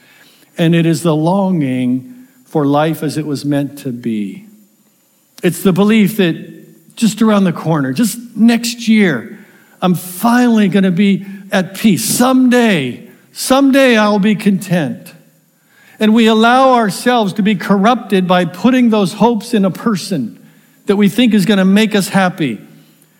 and 0.57 0.73
it 0.73 0.85
is 0.85 1.03
the 1.03 1.15
longing 1.15 2.27
for 2.45 2.65
life 2.65 3.03
as 3.03 3.17
it 3.17 3.25
was 3.27 3.45
meant 3.45 3.77
to 3.79 3.91
be. 3.91 4.47
It's 5.43 5.61
the 5.61 5.73
belief 5.73 6.17
that 6.17 6.95
just 6.95 7.21
around 7.21 7.43
the 7.43 7.53
corner, 7.53 7.93
just 7.93 8.35
next 8.35 8.87
year, 8.87 9.45
I'm 9.79 9.93
finally 9.93 10.69
going 10.69 10.85
to 10.85 10.91
be 10.91 11.27
at 11.51 11.75
peace. 11.75 12.03
Someday, 12.03 13.06
Someday 13.37 13.95
I'll 13.95 14.17
be 14.17 14.33
content. 14.33 15.13
And 15.99 16.15
we 16.15 16.25
allow 16.25 16.73
ourselves 16.73 17.33
to 17.33 17.43
be 17.43 17.53
corrupted 17.53 18.27
by 18.27 18.45
putting 18.45 18.89
those 18.89 19.13
hopes 19.13 19.53
in 19.53 19.63
a 19.63 19.69
person 19.69 20.43
that 20.87 20.95
we 20.95 21.07
think 21.07 21.35
is 21.35 21.45
going 21.45 21.59
to 21.59 21.65
make 21.65 21.93
us 21.93 22.07
happy. 22.07 22.59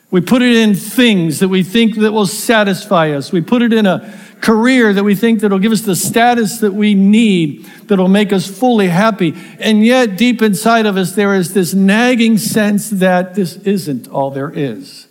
We 0.09 0.21
put 0.21 0.41
it 0.41 0.55
in 0.55 0.73
things 0.73 1.37
that 1.37 1.49
we 1.49 1.61
think 1.61 1.97
that 1.97 2.13
will 2.13 2.25
satisfy 2.25 3.11
us. 3.11 3.31
We 3.31 3.41
put 3.41 3.61
it 3.61 3.71
in 3.71 3.85
a 3.85 4.11
career 4.41 4.91
that 4.91 5.03
we 5.03 5.13
think 5.13 5.41
that'll 5.41 5.59
give 5.59 5.71
us 5.71 5.81
the 5.81 5.95
status 5.95 6.61
that 6.61 6.73
we 6.73 6.95
need, 6.95 7.65
that'll 7.85 8.07
make 8.07 8.33
us 8.33 8.47
fully 8.47 8.87
happy. 8.87 9.35
And 9.59 9.85
yet, 9.85 10.17
deep 10.17 10.41
inside 10.41 10.87
of 10.87 10.97
us, 10.97 11.11
there 11.11 11.35
is 11.35 11.53
this 11.53 11.75
nagging 11.75 12.39
sense 12.39 12.89
that 12.89 13.35
this 13.35 13.57
isn't 13.57 14.07
all 14.07 14.31
there 14.31 14.49
is. 14.49 15.07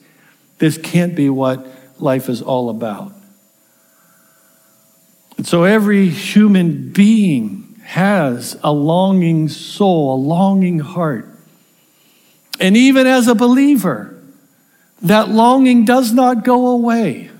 This 0.59 0.77
can't 0.77 1.15
be 1.15 1.31
what 1.31 1.65
life 2.01 2.29
is 2.29 2.43
all 2.43 2.71
about. 2.71 3.16
And 5.47 5.51
so, 5.53 5.63
every 5.63 6.09
human 6.09 6.89
being 6.91 7.81
has 7.85 8.59
a 8.65 8.73
longing 8.73 9.49
soul, 9.49 10.17
a 10.17 10.19
longing 10.19 10.81
heart. 10.81 11.29
And 12.59 12.77
even 12.77 13.07
as 13.07 13.29
a 13.29 13.35
believer, 13.37 14.21
that 15.03 15.29
longing 15.29 15.85
does 15.85 16.13
not 16.13 16.43
go 16.43 16.67
away. 16.67 17.31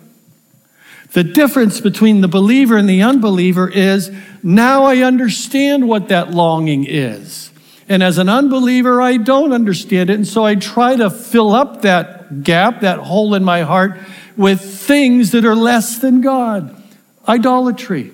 The 1.15 1.25
difference 1.25 1.81
between 1.81 2.21
the 2.21 2.29
believer 2.29 2.77
and 2.77 2.89
the 2.89 3.03
unbeliever 3.03 3.69
is 3.69 4.13
now 4.41 4.85
I 4.85 4.99
understand 4.99 5.89
what 5.89 6.07
that 6.07 6.31
longing 6.31 6.87
is. 6.87 7.51
And 7.89 8.05
as 8.05 8.19
an 8.19 8.29
unbeliever, 8.29 9.03
I 9.03 9.17
don't 9.17 9.53
understand 9.53 10.11
it. 10.11 10.15
And 10.15 10.29
so 10.29 10.45
I 10.45 10.55
try 10.55 10.95
to 10.95 11.11
fill 11.11 11.53
up 11.53 11.83
that 11.83 12.45
gap, 12.45 12.83
that 12.83 13.01
hole 13.01 13.35
in 13.35 13.43
my 13.43 13.63
heart, 13.63 13.99
with 14.37 14.61
things 14.61 15.33
that 15.33 15.45
are 15.45 15.57
less 15.57 15.99
than 15.99 16.21
God 16.21 16.85
idolatry. 17.29 18.13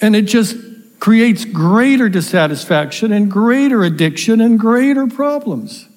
And 0.00 0.14
it 0.14 0.22
just 0.22 0.56
creates 1.00 1.44
greater 1.44 2.08
dissatisfaction 2.08 3.12
and 3.12 3.30
greater 3.30 3.84
addiction 3.84 4.40
and 4.40 4.58
greater 4.58 5.06
problems. 5.06 5.88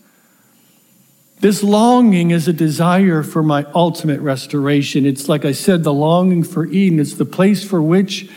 This 1.41 1.63
longing 1.63 2.29
is 2.29 2.47
a 2.47 2.53
desire 2.53 3.23
for 3.23 3.41
my 3.41 3.65
ultimate 3.73 4.21
restoration. 4.21 5.07
It's 5.07 5.27
like 5.27 5.43
I 5.43 5.53
said, 5.53 5.83
the 5.83 5.93
longing 5.93 6.43
for 6.43 6.65
Eden. 6.67 6.99
It's 6.99 7.15
the 7.15 7.25
place 7.25 7.63
for 7.63 7.81
which 7.81 8.29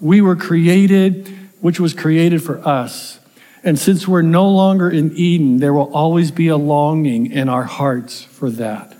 we 0.00 0.20
were 0.20 0.34
created, 0.34 1.28
which 1.60 1.78
was 1.78 1.94
created 1.94 2.42
for 2.42 2.58
us. 2.66 3.20
And 3.62 3.78
since 3.78 4.08
we're 4.08 4.22
no 4.22 4.48
longer 4.48 4.90
in 4.90 5.16
Eden, 5.16 5.58
there 5.58 5.72
will 5.72 5.92
always 5.94 6.32
be 6.32 6.48
a 6.48 6.56
longing 6.56 7.30
in 7.30 7.48
our 7.48 7.64
hearts 7.64 8.22
for 8.22 8.50
that. 8.50 8.97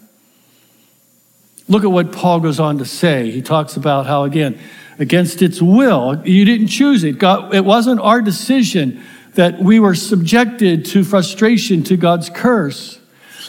Look 1.68 1.84
at 1.84 1.90
what 1.90 2.12
Paul 2.12 2.40
goes 2.40 2.58
on 2.58 2.78
to 2.78 2.84
say. 2.84 3.30
He 3.30 3.42
talks 3.42 3.76
about 3.76 4.06
how, 4.06 4.24
again, 4.24 4.58
against 4.98 5.42
its 5.42 5.62
will, 5.62 6.20
you 6.26 6.44
didn't 6.44 6.68
choose 6.68 7.04
it. 7.04 7.18
God, 7.18 7.54
it 7.54 7.64
wasn't 7.64 8.00
our 8.00 8.20
decision 8.20 9.02
that 9.34 9.58
we 9.58 9.78
were 9.78 9.94
subjected 9.94 10.84
to 10.86 11.04
frustration, 11.04 11.84
to 11.84 11.96
God's 11.96 12.30
curse. 12.30 12.98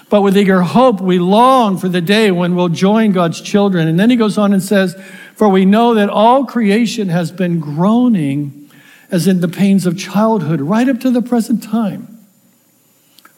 But 0.10 0.22
with 0.22 0.38
eager 0.38 0.62
hope, 0.62 1.02
we 1.02 1.20
long 1.20 1.78
for 1.78 1.88
the 1.88 2.02
day 2.02 2.32
when 2.32 2.56
we'll 2.56 2.70
join 2.70 3.12
God's 3.12 3.42
children. 3.42 3.88
And 3.88 4.00
then 4.00 4.10
he 4.10 4.16
goes 4.16 4.38
on 4.38 4.54
and 4.54 4.62
says, 4.62 4.96
For 5.36 5.48
we 5.50 5.66
know 5.66 5.94
that 5.94 6.10
all 6.10 6.46
creation 6.46 7.10
has 7.10 7.32
been 7.32 7.60
groaning 7.60 8.70
as 9.12 9.28
in 9.28 9.40
the 9.40 9.48
pains 9.48 9.86
of 9.86 9.98
childhood 9.98 10.62
right 10.62 10.88
up 10.88 11.00
to 11.02 11.12
the 11.12 11.22
present 11.22 11.64
time. 11.64 12.20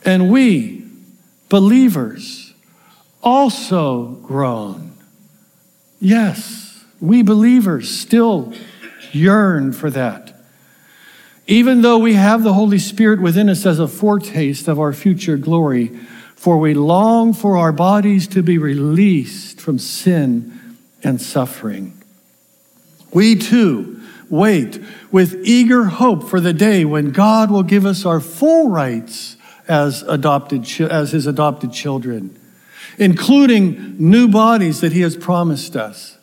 And 0.04 0.32
we, 0.32 0.86
believers, 1.50 2.41
also 3.24 4.20
groan. 4.24 4.94
Yes, 6.00 6.84
we 7.00 7.22
believers 7.22 7.90
still 7.90 8.54
yearn 9.12 9.74
for 9.74 9.90
that. 9.90 10.34
Even 11.48 11.82
though 11.82 11.98
we 11.98 12.14
have 12.14 12.44
the 12.44 12.54
Holy 12.54 12.80
Spirit 12.80 13.22
within 13.22 13.50
us 13.50 13.66
as 13.66 13.80
a 13.80 13.88
foretaste 13.88 14.68
of 14.68 14.80
our 14.80 14.94
future 14.94 15.38
glory, 15.38 15.88
for 16.36 16.58
we 16.58 16.74
long 16.74 17.34
for 17.34 17.58
our 17.58 17.72
bodies 17.72 18.28
to 18.28 18.42
be 18.42 18.58
released 18.58 19.62
from 19.62 19.78
sin 19.78 20.78
and 21.04 21.22
suffering. 21.22 22.02
We 23.14 23.36
too 23.36 24.02
wait 24.30 24.80
with 25.12 25.40
eager 25.44 25.86
hope 25.86 26.28
for 26.28 26.40
the 26.40 26.54
day 26.54 26.86
when 26.86 27.12
God 27.12 27.52
will 27.52 27.64
give 27.64 27.86
us 27.86 28.06
our 28.06 28.20
full 28.20 28.70
rights 28.70 29.36
as 29.68 30.02
adopted 30.04 30.66
as 30.82 31.12
his 31.12 31.28
adopted 31.28 31.74
children, 31.74 32.40
including 33.02 33.98
new 33.98 34.30
bodies 34.30 34.80
that 34.80 34.94
he 34.94 35.02
has 35.02 35.18
promised 35.18 35.76
us. 35.76 36.18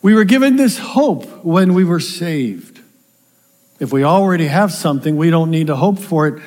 We 0.00 0.14
were 0.14 0.24
given 0.24 0.56
this 0.56 0.78
hope 0.78 1.44
when 1.44 1.74
we 1.74 1.84
were 1.84 2.00
saved. 2.00 2.80
If 3.78 3.92
we 3.92 4.04
already 4.04 4.46
have 4.46 4.72
something, 4.72 5.16
we 5.16 5.28
don't 5.28 5.50
need 5.50 5.66
to 5.66 5.76
hope 5.76 5.98
for 5.98 6.26
it 6.28 6.42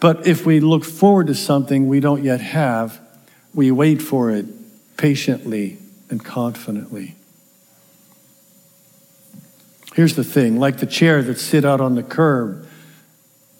but 0.00 0.26
if 0.26 0.46
we 0.46 0.60
look 0.60 0.84
forward 0.84 1.26
to 1.26 1.34
something 1.34 1.86
we 1.86 2.00
don't 2.00 2.24
yet 2.24 2.40
have, 2.40 2.98
we 3.54 3.70
wait 3.70 4.00
for 4.00 4.30
it 4.30 4.46
patiently 4.96 5.76
and 6.08 6.24
confidently. 6.24 7.16
Here's 9.94 10.16
the 10.16 10.24
thing 10.24 10.58
like 10.58 10.78
the 10.78 10.86
chair 10.86 11.22
that 11.22 11.38
sit 11.38 11.66
out 11.66 11.80
on 11.80 11.94
the 11.94 12.02
curb, 12.02 12.66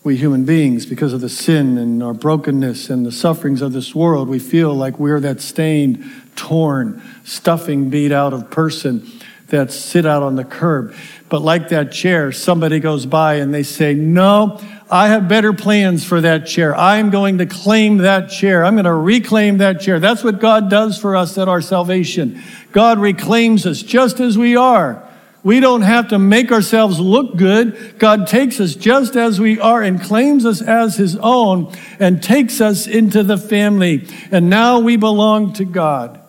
we 0.02 0.16
human 0.16 0.44
beings, 0.44 0.86
because 0.86 1.12
of 1.12 1.20
the 1.20 1.28
sin 1.28 1.76
and 1.76 2.02
our 2.02 2.14
brokenness 2.14 2.88
and 2.88 3.04
the 3.04 3.12
sufferings 3.12 3.60
of 3.60 3.74
this 3.74 3.94
world, 3.94 4.28
we 4.28 4.38
feel 4.38 4.74
like 4.74 4.98
we're 4.98 5.20
that 5.20 5.42
stained, 5.42 6.02
torn, 6.36 7.02
stuffing 7.22 7.90
beat 7.90 8.10
out 8.10 8.32
of 8.32 8.50
person 8.50 9.06
that 9.48 9.70
sit 9.70 10.06
out 10.06 10.22
on 10.22 10.36
the 10.36 10.44
curb. 10.44 10.94
But 11.28 11.42
like 11.42 11.68
that 11.68 11.92
chair, 11.92 12.32
somebody 12.32 12.80
goes 12.80 13.04
by 13.04 13.34
and 13.34 13.52
they 13.52 13.62
say, 13.62 13.92
No, 13.92 14.58
I 14.90 15.08
have 15.08 15.28
better 15.28 15.52
plans 15.52 16.02
for 16.02 16.22
that 16.22 16.46
chair. 16.46 16.74
I'm 16.74 17.10
going 17.10 17.38
to 17.38 17.46
claim 17.46 17.98
that 17.98 18.30
chair. 18.30 18.64
I'm 18.64 18.74
going 18.74 18.84
to 18.86 18.94
reclaim 18.94 19.58
that 19.58 19.80
chair. 19.80 20.00
That's 20.00 20.24
what 20.24 20.40
God 20.40 20.70
does 20.70 20.98
for 20.98 21.14
us 21.14 21.36
at 21.36 21.46
our 21.46 21.60
salvation. 21.60 22.40
God 22.72 22.98
reclaims 22.98 23.66
us 23.66 23.82
just 23.82 24.18
as 24.18 24.38
we 24.38 24.56
are. 24.56 25.06
We 25.42 25.60
don't 25.60 25.82
have 25.82 26.08
to 26.08 26.18
make 26.18 26.52
ourselves 26.52 27.00
look 27.00 27.36
good. 27.36 27.98
God 27.98 28.26
takes 28.26 28.60
us 28.60 28.74
just 28.74 29.16
as 29.16 29.40
we 29.40 29.58
are 29.58 29.82
and 29.82 30.00
claims 30.00 30.44
us 30.44 30.60
as 30.60 30.96
his 30.96 31.16
own 31.16 31.74
and 31.98 32.22
takes 32.22 32.60
us 32.60 32.86
into 32.86 33.22
the 33.22 33.38
family. 33.38 34.06
And 34.30 34.50
now 34.50 34.80
we 34.80 34.96
belong 34.96 35.54
to 35.54 35.64
God. 35.64 36.20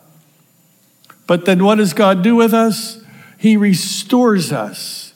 But 1.28 1.46
then 1.46 1.64
what 1.64 1.76
does 1.76 1.94
God 1.94 2.24
do 2.24 2.36
with 2.36 2.54
us? 2.54 3.04
He 3.38 3.58
restores 3.58 4.54
us. 4.54 5.14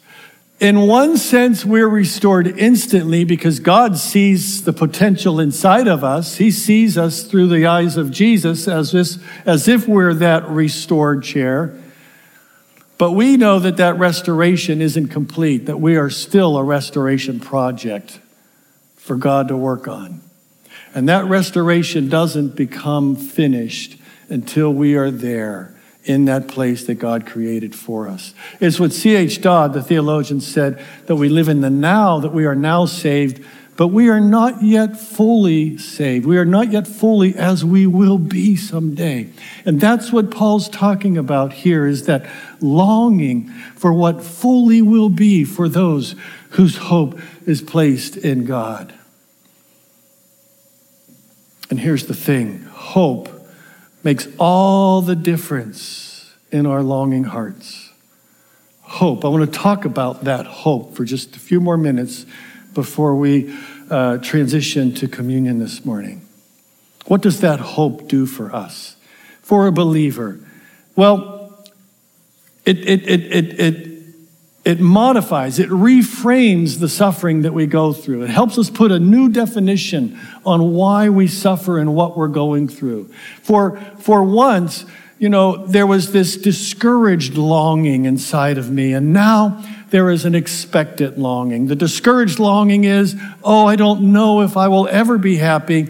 In 0.59 0.87
one 0.87 1.17
sense, 1.17 1.65
we're 1.65 1.87
restored 1.87 2.47
instantly 2.47 3.23
because 3.23 3.59
God 3.59 3.97
sees 3.97 4.63
the 4.63 4.71
potential 4.71 5.39
inside 5.39 5.87
of 5.87 6.03
us. 6.03 6.37
He 6.37 6.49
sees 6.51 6.97
us 6.97 7.23
through 7.23 7.47
the 7.47 7.65
eyes 7.65 7.97
of 7.97 8.11
Jesus 8.11 8.67
as, 8.67 8.93
this, 8.93 9.19
as 9.45 9.67
if 9.67 9.87
we're 9.87 10.13
that 10.13 10.47
restored 10.49 11.23
chair. 11.23 11.77
But 12.97 13.11
we 13.11 13.35
know 13.35 13.59
that 13.59 13.77
that 13.77 13.97
restoration 13.97 14.81
isn't 14.81 15.09
complete, 15.09 15.65
that 15.65 15.79
we 15.79 15.97
are 15.97 16.09
still 16.09 16.57
a 16.57 16.63
restoration 16.63 17.39
project 17.39 18.19
for 18.95 19.15
God 19.17 19.49
to 19.49 19.57
work 19.57 19.87
on. 19.87 20.21
And 20.93 21.09
that 21.09 21.25
restoration 21.25 22.07
doesn't 22.07 22.55
become 22.55 23.15
finished 23.15 23.97
until 24.29 24.73
we 24.73 24.95
are 24.95 25.11
there 25.11 25.75
in 26.05 26.25
that 26.25 26.47
place 26.47 26.85
that 26.85 26.95
God 26.95 27.25
created 27.25 27.75
for 27.75 28.07
us. 28.07 28.33
It's 28.59 28.79
what 28.79 28.93
C.H. 28.93 29.41
Dodd, 29.41 29.73
the 29.73 29.81
theologian, 29.81 30.39
said 30.39 30.81
that 31.07 31.15
we 31.15 31.29
live 31.29 31.49
in 31.49 31.61
the 31.61 31.69
now, 31.69 32.19
that 32.19 32.31
we 32.31 32.45
are 32.45 32.55
now 32.55 32.85
saved, 32.85 33.43
but 33.77 33.89
we 33.89 34.07
are 34.09 34.21
not 34.21 34.63
yet 34.63 34.97
fully 34.97 35.77
saved. 35.77 36.25
We 36.25 36.37
are 36.37 36.45
not 36.45 36.71
yet 36.71 36.87
fully 36.87 37.35
as 37.35 37.65
we 37.65 37.85
will 37.85 38.17
be 38.17 38.55
someday. 38.55 39.29
And 39.65 39.81
that's 39.81 40.13
what 40.13 40.31
Paul's 40.31 40.69
talking 40.69 41.17
about 41.17 41.51
here 41.51 41.85
is 41.85 42.05
that 42.05 42.25
longing 42.61 43.49
for 43.75 43.93
what 43.93 44.23
fully 44.23 44.81
will 44.81 45.09
be 45.09 45.43
for 45.43 45.67
those 45.67 46.15
whose 46.51 46.77
hope 46.77 47.19
is 47.45 47.61
placed 47.61 48.15
in 48.15 48.45
God. 48.45 48.93
And 51.69 51.79
here's 51.79 52.05
the 52.05 52.13
thing 52.13 52.63
hope 52.71 53.29
makes 54.03 54.27
all 54.37 55.01
the 55.01 55.15
difference 55.15 56.33
in 56.51 56.65
our 56.65 56.81
longing 56.83 57.25
hearts. 57.25 57.91
Hope. 58.81 59.25
I 59.25 59.27
want 59.27 59.51
to 59.51 59.59
talk 59.59 59.83
about 59.83 60.23
that 60.25 60.45
hope 60.45 60.95
for 60.95 61.03
just 61.03 61.35
a 61.35 61.39
few 61.39 61.59
more 61.59 61.75
minutes 61.75 62.25
before 62.75 63.15
we 63.15 63.51
uh, 63.89 64.19
transition 64.19 64.93
to 64.93 65.07
communion 65.07 65.57
this 65.57 65.83
morning. 65.83 66.21
What 67.07 67.21
does 67.21 67.41
that 67.41 67.59
hope 67.59 68.07
do 68.07 68.27
for 68.27 68.53
us? 68.53 68.95
For 69.41 69.65
a 69.65 69.71
believer? 69.71 70.39
Well, 70.95 71.65
it, 72.65 72.77
it, 72.79 73.09
it, 73.09 73.21
it, 73.31 73.59
it 73.59 73.95
it 74.65 74.79
modifies, 74.79 75.59
it 75.59 75.69
reframes 75.69 76.79
the 76.79 76.89
suffering 76.89 77.43
that 77.43 77.53
we 77.53 77.67
go 77.67 77.93
through. 77.93 78.23
It 78.23 78.31
helps 78.31 78.57
us 78.57 78.71
put 78.71 78.91
a 78.91 78.99
new 78.99 79.29
definition 79.29 80.19
on 80.43 80.73
why 80.73 81.07
we 81.07 81.27
suffer 81.27 81.77
and 81.77 81.93
what 81.93 82.17
we're 82.17 82.27
going 82.27 82.67
through. 82.67 83.13
For, 83.43 83.79
for 83.99 84.23
once, 84.23 84.85
you 85.19 85.29
know, 85.29 85.67
there 85.67 85.85
was 85.85 86.13
this 86.13 86.35
discouraged 86.35 87.35
longing 87.35 88.05
inside 88.05 88.57
of 88.57 88.71
me, 88.71 88.93
and 88.93 89.13
now 89.13 89.63
there 89.89 90.09
is 90.09 90.25
an 90.25 90.35
expectant 90.35 91.17
longing. 91.17 91.67
The 91.67 91.75
discouraged 91.75 92.39
longing 92.39 92.83
is, 92.83 93.15
oh, 93.43 93.65
I 93.65 93.75
don't 93.75 94.11
know 94.13 94.41
if 94.41 94.57
I 94.57 94.67
will 94.67 94.87
ever 94.87 95.17
be 95.17 95.37
happy. 95.37 95.83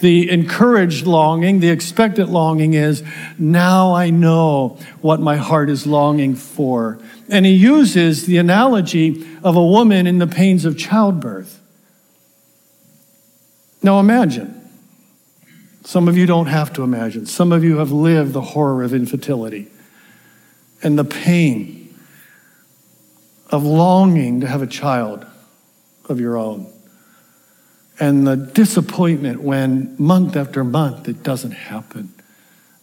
The 0.00 0.30
encouraged 0.30 1.06
longing, 1.06 1.60
the 1.60 1.68
expectant 1.68 2.30
longing 2.30 2.74
is, 2.74 3.04
now 3.38 3.94
I 3.94 4.10
know 4.10 4.78
what 5.00 5.20
my 5.20 5.36
heart 5.36 5.70
is 5.70 5.86
longing 5.86 6.34
for. 6.34 6.98
And 7.28 7.46
he 7.46 7.52
uses 7.52 8.26
the 8.26 8.38
analogy 8.38 9.24
of 9.44 9.54
a 9.54 9.64
woman 9.64 10.06
in 10.06 10.18
the 10.18 10.26
pains 10.26 10.64
of 10.64 10.76
childbirth. 10.76 11.60
Now 13.82 14.00
imagine. 14.00 14.58
Some 15.84 16.08
of 16.08 16.16
you 16.16 16.26
don't 16.26 16.46
have 16.46 16.72
to 16.74 16.82
imagine. 16.82 17.26
Some 17.26 17.52
of 17.52 17.64
you 17.64 17.78
have 17.78 17.90
lived 17.90 18.32
the 18.32 18.40
horror 18.40 18.82
of 18.82 18.94
infertility 18.94 19.68
and 20.82 20.98
the 20.98 21.04
pain 21.04 21.81
of 23.52 23.62
longing 23.62 24.40
to 24.40 24.48
have 24.48 24.62
a 24.62 24.66
child 24.66 25.24
of 26.08 26.18
your 26.18 26.36
own 26.36 26.72
and 28.02 28.26
the 28.26 28.34
disappointment 28.34 29.40
when 29.40 29.94
month 29.96 30.34
after 30.34 30.64
month 30.64 31.08
it 31.08 31.22
doesn't 31.22 31.52
happen. 31.52 32.12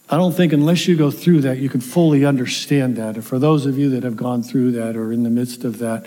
I 0.08 0.16
don't 0.16 0.32
think 0.32 0.52
unless 0.52 0.88
you 0.88 0.96
go 0.96 1.10
through 1.10 1.42
that, 1.42 1.58
you 1.58 1.68
can 1.68 1.82
fully 1.82 2.24
understand 2.24 2.96
that. 2.96 3.16
And 3.16 3.24
for 3.24 3.38
those 3.38 3.66
of 3.66 3.78
you 3.78 3.90
that 3.90 4.02
have 4.02 4.16
gone 4.16 4.42
through 4.42 4.72
that 4.72 4.96
or 4.96 5.12
in 5.12 5.22
the 5.22 5.28
midst 5.28 5.62
of 5.64 5.78
that, 5.78 6.06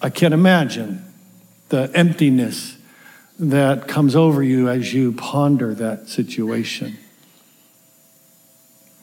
I 0.00 0.08
can't 0.08 0.32
imagine 0.32 1.04
the 1.68 1.90
emptiness 1.94 2.78
that 3.38 3.88
comes 3.88 4.16
over 4.16 4.42
you 4.42 4.68
as 4.68 4.94
you 4.94 5.12
ponder 5.12 5.74
that 5.74 6.08
situation. 6.08 6.96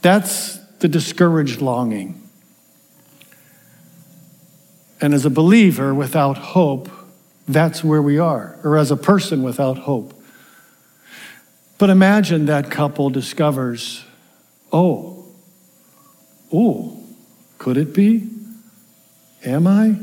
That's 0.01 0.57
the 0.79 0.87
discouraged 0.87 1.61
longing. 1.61 2.27
And 5.01 5.15
as 5.15 5.25
a 5.25 5.31
believer 5.31 5.93
without 5.95 6.37
hope, 6.37 6.89
that's 7.47 7.83
where 7.83 8.01
we 8.01 8.19
are, 8.19 8.59
or 8.63 8.77
as 8.77 8.91
a 8.91 8.95
person 8.95 9.41
without 9.41 9.79
hope. 9.79 10.13
But 11.79 11.89
imagine 11.89 12.45
that 12.45 12.69
couple 12.69 13.09
discovers, 13.09 14.05
oh, 14.71 15.25
oh, 16.53 17.03
could 17.57 17.77
it 17.77 17.93
be? 17.93 18.29
Am 19.43 19.65
I? 19.65 19.95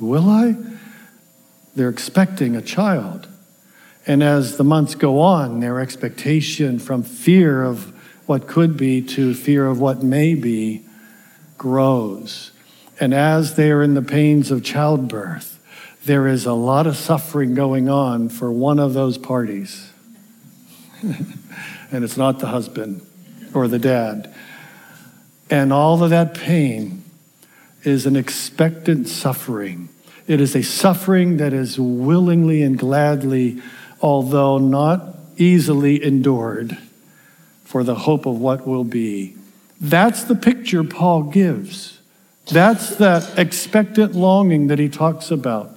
Will 0.00 0.28
I? 0.28 0.56
They're 1.76 1.90
expecting 1.90 2.56
a 2.56 2.62
child. 2.62 3.28
And 4.06 4.22
as 4.22 4.56
the 4.56 4.64
months 4.64 4.94
go 4.94 5.20
on, 5.20 5.60
their 5.60 5.80
expectation 5.80 6.78
from 6.78 7.02
fear 7.02 7.62
of 7.62 7.92
what 8.26 8.46
could 8.46 8.76
be 8.76 9.02
to 9.02 9.34
fear 9.34 9.66
of 9.66 9.80
what 9.80 10.02
may 10.02 10.34
be 10.34 10.86
grows. 11.58 12.52
And 13.00 13.12
as 13.12 13.56
they 13.56 13.70
are 13.70 13.82
in 13.82 13.94
the 13.94 14.02
pains 14.02 14.50
of 14.50 14.62
childbirth, 14.62 15.58
there 16.04 16.26
is 16.26 16.46
a 16.46 16.52
lot 16.52 16.86
of 16.86 16.96
suffering 16.96 17.54
going 17.54 17.88
on 17.88 18.28
for 18.28 18.52
one 18.52 18.78
of 18.78 18.94
those 18.94 19.18
parties. 19.18 19.90
and 21.02 22.04
it's 22.04 22.16
not 22.16 22.40
the 22.40 22.48
husband 22.48 23.04
or 23.54 23.68
the 23.68 23.78
dad. 23.78 24.34
And 25.50 25.72
all 25.72 26.02
of 26.02 26.10
that 26.10 26.34
pain 26.34 27.04
is 27.82 28.06
an 28.06 28.16
expectant 28.16 29.08
suffering. 29.08 29.88
It 30.26 30.40
is 30.40 30.56
a 30.56 30.62
suffering 30.62 31.36
that 31.38 31.52
is 31.52 31.78
willingly 31.78 32.62
and 32.62 32.78
gladly, 32.78 33.60
although 34.00 34.58
not 34.58 35.16
easily 35.36 36.02
endured, 36.02 36.78
for 37.64 37.84
the 37.84 37.94
hope 37.94 38.24
of 38.26 38.38
what 38.38 38.66
will 38.66 38.84
be. 38.84 39.36
That's 39.80 40.24
the 40.24 40.36
picture 40.36 40.84
Paul 40.84 41.24
gives. 41.24 41.93
That's 42.46 42.96
that 42.96 43.38
expectant 43.38 44.14
longing 44.14 44.66
that 44.66 44.78
he 44.78 44.88
talks 44.88 45.30
about. 45.30 45.70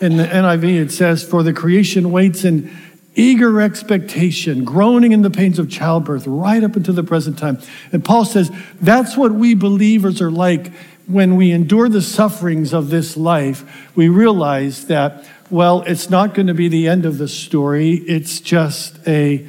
In 0.00 0.16
the 0.16 0.24
NIV, 0.24 0.82
it 0.82 0.92
says, 0.92 1.24
For 1.24 1.42
the 1.42 1.52
creation 1.52 2.12
waits 2.12 2.44
in 2.44 2.70
eager 3.16 3.60
expectation, 3.60 4.64
groaning 4.64 5.10
in 5.10 5.22
the 5.22 5.30
pains 5.30 5.58
of 5.58 5.68
childbirth, 5.68 6.24
right 6.26 6.62
up 6.62 6.76
until 6.76 6.94
the 6.94 7.02
present 7.02 7.36
time. 7.36 7.58
And 7.90 8.04
Paul 8.04 8.24
says, 8.24 8.50
That's 8.80 9.16
what 9.16 9.32
we 9.32 9.54
believers 9.54 10.22
are 10.22 10.30
like 10.30 10.72
when 11.08 11.34
we 11.34 11.50
endure 11.50 11.88
the 11.88 12.02
sufferings 12.02 12.72
of 12.72 12.90
this 12.90 13.16
life. 13.16 13.88
We 13.96 14.08
realize 14.08 14.86
that, 14.86 15.24
well, 15.50 15.82
it's 15.82 16.10
not 16.10 16.32
going 16.32 16.46
to 16.46 16.54
be 16.54 16.68
the 16.68 16.86
end 16.86 17.06
of 17.06 17.18
the 17.18 17.28
story, 17.28 17.94
it's 17.94 18.40
just 18.40 18.98
a, 19.08 19.48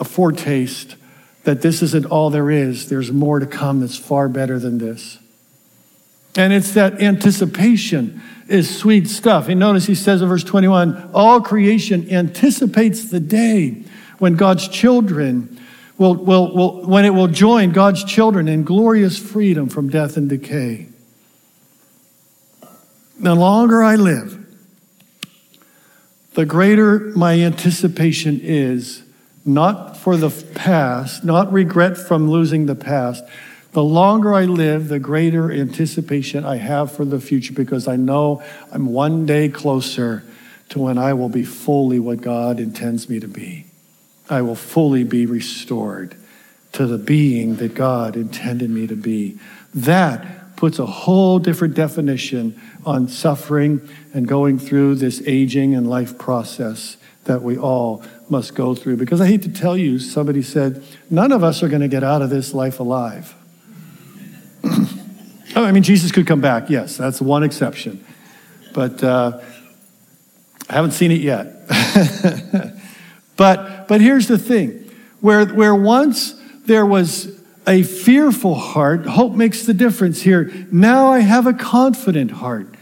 a 0.00 0.04
foretaste 0.04 0.96
that 1.44 1.62
this 1.62 1.82
isn't 1.82 2.06
all 2.06 2.30
there 2.30 2.50
is. 2.50 2.88
There's 2.88 3.12
more 3.12 3.38
to 3.40 3.46
come 3.46 3.80
that's 3.80 3.96
far 3.96 4.28
better 4.28 4.58
than 4.58 4.78
this. 4.78 5.18
And 6.36 6.52
it's 6.52 6.72
that 6.72 7.02
anticipation 7.02 8.22
is 8.48 8.74
sweet 8.74 9.08
stuff. 9.08 9.48
And 9.48 9.60
notice 9.60 9.86
he 9.86 9.94
says 9.94 10.22
in 10.22 10.28
verse 10.28 10.44
21 10.44 11.10
all 11.12 11.40
creation 11.40 12.08
anticipates 12.10 13.06
the 13.10 13.20
day 13.20 13.84
when 14.18 14.36
God's 14.36 14.68
children 14.68 15.60
will, 15.98 16.14
will, 16.14 16.54
will, 16.54 16.86
when 16.86 17.04
it 17.04 17.10
will 17.10 17.28
join 17.28 17.72
God's 17.72 18.04
children 18.04 18.48
in 18.48 18.64
glorious 18.64 19.18
freedom 19.18 19.68
from 19.68 19.88
death 19.88 20.16
and 20.16 20.28
decay. 20.28 20.88
The 23.18 23.34
longer 23.34 23.82
I 23.82 23.96
live, 23.96 24.38
the 26.34 26.46
greater 26.46 26.98
my 27.14 27.38
anticipation 27.40 28.40
is, 28.42 29.02
not 29.44 29.96
for 29.96 30.16
the 30.16 30.30
past, 30.54 31.24
not 31.24 31.52
regret 31.52 31.96
from 31.96 32.30
losing 32.30 32.66
the 32.66 32.74
past, 32.74 33.24
the 33.72 33.82
longer 33.82 34.34
I 34.34 34.44
live, 34.44 34.88
the 34.88 34.98
greater 34.98 35.50
anticipation 35.50 36.44
I 36.44 36.56
have 36.56 36.92
for 36.92 37.04
the 37.04 37.20
future 37.20 37.54
because 37.54 37.88
I 37.88 37.96
know 37.96 38.42
I'm 38.70 38.86
one 38.86 39.24
day 39.26 39.48
closer 39.48 40.24
to 40.68 40.78
when 40.78 40.98
I 40.98 41.14
will 41.14 41.30
be 41.30 41.44
fully 41.44 41.98
what 41.98 42.20
God 42.20 42.60
intends 42.60 43.08
me 43.08 43.18
to 43.20 43.28
be. 43.28 43.66
I 44.28 44.42
will 44.42 44.54
fully 44.54 45.04
be 45.04 45.26
restored 45.26 46.16
to 46.72 46.86
the 46.86 46.98
being 46.98 47.56
that 47.56 47.74
God 47.74 48.16
intended 48.16 48.70
me 48.70 48.86
to 48.86 48.96
be. 48.96 49.38
That 49.74 50.56
puts 50.56 50.78
a 50.78 50.86
whole 50.86 51.38
different 51.38 51.74
definition 51.74 52.60
on 52.84 53.08
suffering 53.08 53.86
and 54.14 54.28
going 54.28 54.58
through 54.58 54.96
this 54.96 55.22
aging 55.26 55.74
and 55.74 55.88
life 55.88 56.18
process 56.18 56.96
that 57.24 57.42
we 57.42 57.56
all 57.56 58.04
must 58.28 58.54
go 58.54 58.74
through. 58.74 58.96
Because 58.96 59.20
I 59.20 59.26
hate 59.26 59.42
to 59.42 59.52
tell 59.52 59.76
you, 59.76 59.98
somebody 59.98 60.42
said, 60.42 60.82
none 61.10 61.32
of 61.32 61.42
us 61.42 61.62
are 61.62 61.68
going 61.68 61.82
to 61.82 61.88
get 61.88 62.04
out 62.04 62.22
of 62.22 62.30
this 62.30 62.54
life 62.54 62.80
alive. 62.80 63.34
oh, 64.64 65.64
I 65.64 65.72
mean, 65.72 65.82
Jesus 65.82 66.12
could 66.12 66.26
come 66.26 66.40
back. 66.40 66.70
Yes, 66.70 66.96
that's 66.96 67.20
one 67.20 67.42
exception. 67.42 68.04
But 68.72 69.02
uh, 69.02 69.40
I 70.68 70.74
haven't 70.74 70.92
seen 70.92 71.10
it 71.10 71.20
yet. 71.20 71.68
but, 73.36 73.88
but 73.88 74.00
here's 74.00 74.28
the 74.28 74.38
thing 74.38 74.90
where, 75.20 75.44
where 75.46 75.74
once 75.74 76.34
there 76.64 76.86
was 76.86 77.40
a 77.66 77.82
fearful 77.82 78.54
heart, 78.54 79.06
hope 79.06 79.32
makes 79.32 79.66
the 79.66 79.74
difference 79.74 80.22
here. 80.22 80.50
Now 80.70 81.08
I 81.08 81.20
have 81.20 81.46
a 81.46 81.52
confident 81.52 82.32
heart. 82.32 82.74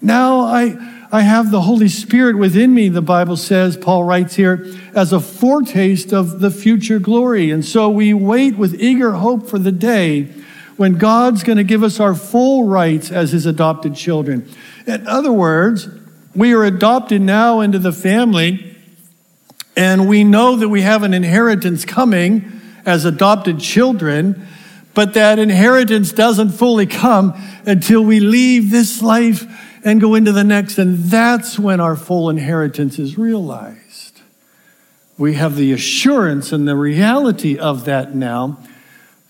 Now 0.00 0.40
I, 0.40 0.97
I 1.10 1.22
have 1.22 1.50
the 1.50 1.62
Holy 1.62 1.88
Spirit 1.88 2.36
within 2.36 2.74
me, 2.74 2.90
the 2.90 3.00
Bible 3.00 3.38
says, 3.38 3.78
Paul 3.78 4.04
writes 4.04 4.34
here, 4.34 4.66
as 4.94 5.10
a 5.12 5.20
foretaste 5.20 6.12
of 6.12 6.40
the 6.40 6.50
future 6.50 6.98
glory. 6.98 7.50
And 7.50 7.64
so 7.64 7.88
we 7.88 8.12
wait 8.12 8.58
with 8.58 8.78
eager 8.78 9.12
hope 9.12 9.48
for 9.48 9.58
the 9.58 9.72
day 9.72 10.24
when 10.76 10.98
God's 10.98 11.42
going 11.42 11.56
to 11.56 11.64
give 11.64 11.82
us 11.82 11.98
our 11.98 12.14
full 12.14 12.64
rights 12.64 13.10
as 13.10 13.32
his 13.32 13.46
adopted 13.46 13.94
children. 13.94 14.48
In 14.86 15.06
other 15.06 15.32
words, 15.32 15.88
we 16.34 16.52
are 16.52 16.64
adopted 16.64 17.22
now 17.22 17.60
into 17.60 17.78
the 17.78 17.92
family, 17.92 18.76
and 19.76 20.08
we 20.08 20.24
know 20.24 20.56
that 20.56 20.68
we 20.68 20.82
have 20.82 21.04
an 21.04 21.14
inheritance 21.14 21.86
coming 21.86 22.60
as 22.84 23.06
adopted 23.06 23.60
children, 23.60 24.46
but 24.92 25.14
that 25.14 25.38
inheritance 25.38 26.12
doesn't 26.12 26.50
fully 26.50 26.86
come 26.86 27.32
until 27.64 28.04
we 28.04 28.20
leave 28.20 28.70
this 28.70 29.00
life 29.00 29.46
and 29.84 30.00
go 30.00 30.14
into 30.14 30.32
the 30.32 30.44
next, 30.44 30.78
and 30.78 30.98
that's 31.04 31.58
when 31.58 31.80
our 31.80 31.96
full 31.96 32.30
inheritance 32.30 32.98
is 32.98 33.18
realized. 33.18 34.20
We 35.16 35.34
have 35.34 35.56
the 35.56 35.72
assurance 35.72 36.52
and 36.52 36.66
the 36.66 36.76
reality 36.76 37.58
of 37.58 37.84
that 37.84 38.14
now 38.14 38.58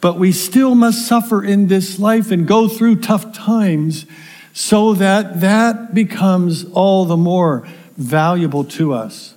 but 0.01 0.19
we 0.19 0.33
still 0.33 0.75
must 0.75 1.07
suffer 1.07 1.43
in 1.43 1.67
this 1.67 1.99
life 1.99 2.31
and 2.31 2.47
go 2.47 2.69
through 2.69 2.97
tough 2.97 3.33
times 3.33 4.07
so 4.53 4.95
that 4.95 5.41
that 5.41 5.95
becomes 5.95 6.65
all 6.73 7.05
the 7.05 7.17
more 7.17 7.67
valuable 7.97 8.65
to 8.65 8.93
us. 8.93 9.35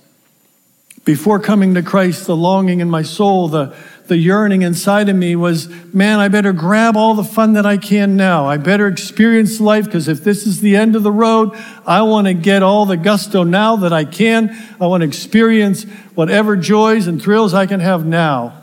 Before 1.04 1.40
coming 1.40 1.74
to 1.74 1.82
Christ, 1.82 2.26
the 2.26 2.36
longing 2.36 2.80
in 2.80 2.88
my 2.88 3.02
soul, 3.02 3.48
the, 3.48 3.74
the 4.08 4.16
yearning 4.16 4.62
inside 4.62 5.08
of 5.08 5.16
me 5.16 5.36
was, 5.36 5.68
man, 5.94 6.18
I 6.18 6.28
better 6.28 6.52
grab 6.52 6.96
all 6.96 7.14
the 7.14 7.24
fun 7.24 7.52
that 7.54 7.64
I 7.64 7.76
can 7.76 8.16
now. 8.16 8.46
I 8.46 8.56
better 8.56 8.86
experience 8.86 9.60
life 9.60 9.86
because 9.86 10.08
if 10.08 10.24
this 10.24 10.46
is 10.46 10.60
the 10.60 10.76
end 10.76 10.96
of 10.96 11.02
the 11.02 11.12
road, 11.12 11.50
I 11.86 12.02
want 12.02 12.26
to 12.26 12.34
get 12.34 12.62
all 12.62 12.84
the 12.84 12.96
gusto 12.96 13.44
now 13.44 13.76
that 13.76 13.92
I 13.92 14.04
can. 14.04 14.50
I 14.80 14.86
want 14.86 15.02
to 15.02 15.06
experience 15.06 15.84
whatever 16.14 16.56
joys 16.56 17.06
and 17.06 17.22
thrills 17.22 17.54
I 17.54 17.66
can 17.66 17.80
have 17.80 18.04
now. 18.04 18.58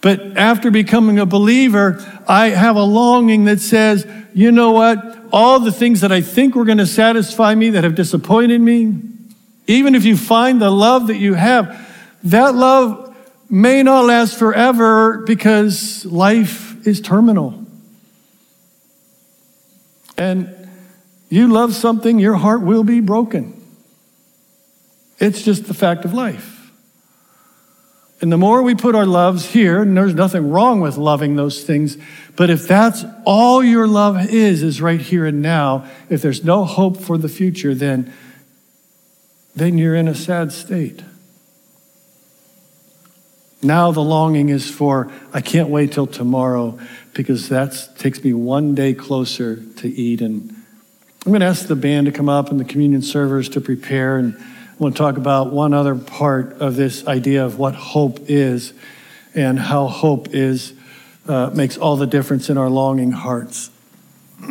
But 0.00 0.36
after 0.36 0.70
becoming 0.70 1.18
a 1.18 1.26
believer, 1.26 2.04
I 2.28 2.50
have 2.50 2.76
a 2.76 2.82
longing 2.82 3.46
that 3.46 3.60
says, 3.60 4.06
you 4.34 4.52
know 4.52 4.72
what? 4.72 4.98
All 5.32 5.58
the 5.58 5.72
things 5.72 6.02
that 6.02 6.12
I 6.12 6.20
think 6.20 6.54
were 6.54 6.64
going 6.64 6.78
to 6.78 6.86
satisfy 6.86 7.54
me 7.54 7.70
that 7.70 7.84
have 7.84 7.94
disappointed 7.94 8.60
me, 8.60 9.00
Even 9.66 9.94
if 9.94 10.04
you 10.04 10.16
find 10.16 10.60
the 10.60 10.70
love 10.70 11.08
that 11.08 11.16
you 11.16 11.34
have, 11.34 11.84
that 12.24 12.54
love 12.54 13.05
may 13.48 13.82
not 13.82 14.04
last 14.04 14.38
forever 14.38 15.18
because 15.18 16.04
life 16.04 16.86
is 16.86 17.00
terminal. 17.00 17.64
And 20.18 20.68
you 21.28 21.48
love 21.48 21.74
something, 21.74 22.18
your 22.18 22.34
heart 22.34 22.62
will 22.62 22.84
be 22.84 23.00
broken. 23.00 23.52
It's 25.18 25.42
just 25.42 25.66
the 25.66 25.74
fact 25.74 26.04
of 26.04 26.14
life. 26.14 26.52
And 28.20 28.32
the 28.32 28.38
more 28.38 28.62
we 28.62 28.74
put 28.74 28.94
our 28.94 29.04
loves 29.04 29.46
here, 29.50 29.82
and 29.82 29.96
there's 29.96 30.14
nothing 30.14 30.50
wrong 30.50 30.80
with 30.80 30.96
loving 30.96 31.36
those 31.36 31.64
things, 31.64 31.98
but 32.34 32.48
if 32.48 32.66
that's 32.66 33.04
all 33.24 33.62
your 33.62 33.86
love 33.86 34.30
is, 34.30 34.62
is 34.62 34.80
right 34.80 35.00
here 35.00 35.26
and 35.26 35.42
now, 35.42 35.86
if 36.08 36.22
there's 36.22 36.42
no 36.42 36.64
hope 36.64 36.96
for 36.96 37.18
the 37.18 37.28
future, 37.28 37.74
then, 37.74 38.12
then 39.54 39.76
you're 39.76 39.94
in 39.94 40.08
a 40.08 40.14
sad 40.14 40.50
state. 40.50 41.02
Now 43.62 43.90
the 43.90 44.02
longing 44.02 44.50
is 44.50 44.70
for, 44.70 45.10
I 45.32 45.40
can't 45.40 45.70
wait 45.70 45.92
till 45.92 46.06
tomorrow 46.06 46.78
because 47.14 47.48
that 47.48 47.88
takes 47.98 48.22
me 48.22 48.32
one 48.34 48.74
day 48.74 48.92
closer 48.92 49.56
to 49.56 49.88
Eden. 49.88 50.64
I'm 51.24 51.32
going 51.32 51.40
to 51.40 51.46
ask 51.46 51.66
the 51.66 51.74
band 51.74 52.06
to 52.06 52.12
come 52.12 52.28
up 52.28 52.50
and 52.50 52.60
the 52.60 52.64
communion 52.64 53.02
servers 53.02 53.48
to 53.50 53.60
prepare 53.60 54.18
and 54.18 54.36
I 54.38 54.76
want 54.78 54.94
to 54.94 54.98
talk 54.98 55.16
about 55.16 55.52
one 55.54 55.72
other 55.72 55.94
part 55.94 56.60
of 56.60 56.76
this 56.76 57.06
idea 57.06 57.46
of 57.46 57.58
what 57.58 57.74
hope 57.74 58.20
is 58.28 58.74
and 59.34 59.58
how 59.58 59.86
hope 59.86 60.34
is 60.34 60.74
uh, 61.26 61.50
makes 61.54 61.78
all 61.78 61.96
the 61.96 62.06
difference 62.06 62.50
in 62.50 62.58
our 62.58 62.68
longing 62.68 63.12
hearts. 63.12 63.70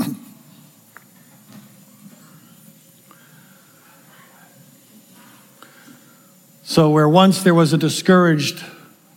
so, 6.63 6.89
where 6.89 7.07
once 7.07 7.43
there 7.43 7.53
was 7.53 7.71
a 7.71 7.77
discouraged 7.77 8.65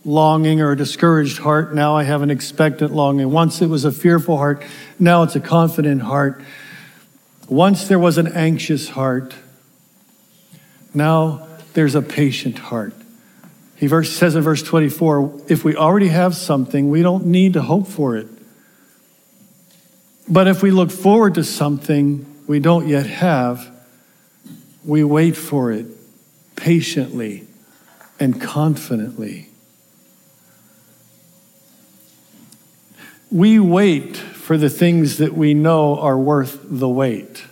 longing 0.09 0.62
or 0.62 0.73
a 0.73 0.77
discouraged 0.77 1.38
heart, 1.38 1.75
now 1.75 1.94
I 1.94 2.03
have 2.03 2.23
an 2.23 2.31
expectant 2.31 2.92
longing. 2.92 3.31
Once 3.31 3.61
it 3.61 3.66
was 3.66 3.85
a 3.85 3.92
fearful 3.92 4.38
heart, 4.38 4.64
now 4.99 5.23
it's 5.23 5.37
a 5.37 5.40
confident 5.40 6.03
heart. 6.03 6.40
Once 7.47 7.87
there 7.87 7.99
was 7.99 8.16
an 8.16 8.27
anxious 8.29 8.88
heart, 8.88 9.35
now 10.94 11.47
there's 11.75 11.94
a 11.94 12.01
patient 12.01 12.59
heart. 12.59 12.94
He 13.77 13.87
verse, 13.87 14.11
says 14.11 14.35
in 14.35 14.42
verse 14.42 14.62
24 14.62 15.42
if 15.49 15.62
we 15.62 15.77
already 15.77 16.09
have 16.09 16.35
something, 16.35 16.88
we 16.88 17.03
don't 17.03 17.27
need 17.27 17.53
to 17.53 17.62
hope 17.62 17.87
for 17.87 18.16
it. 18.16 18.29
But 20.27 20.49
if 20.49 20.62
we 20.62 20.71
look 20.71 20.90
forward 20.90 21.35
to 21.35 21.44
something 21.44 22.27
we 22.47 22.61
don't 22.61 22.88
yet 22.88 23.07
have, 23.07 23.71
we 24.85 25.05
wait 25.05 25.37
for 25.37 25.71
it 25.71 25.87
patiently 26.57 27.47
and 28.18 28.40
confidently. 28.40 29.48
We 33.31 33.59
wait 33.59 34.17
for 34.17 34.57
the 34.57 34.71
things 34.71 35.19
that 35.19 35.35
we 35.35 35.53
know 35.53 35.99
are 35.99 36.19
worth 36.19 36.61
the 36.62 36.88
wait. 36.88 37.45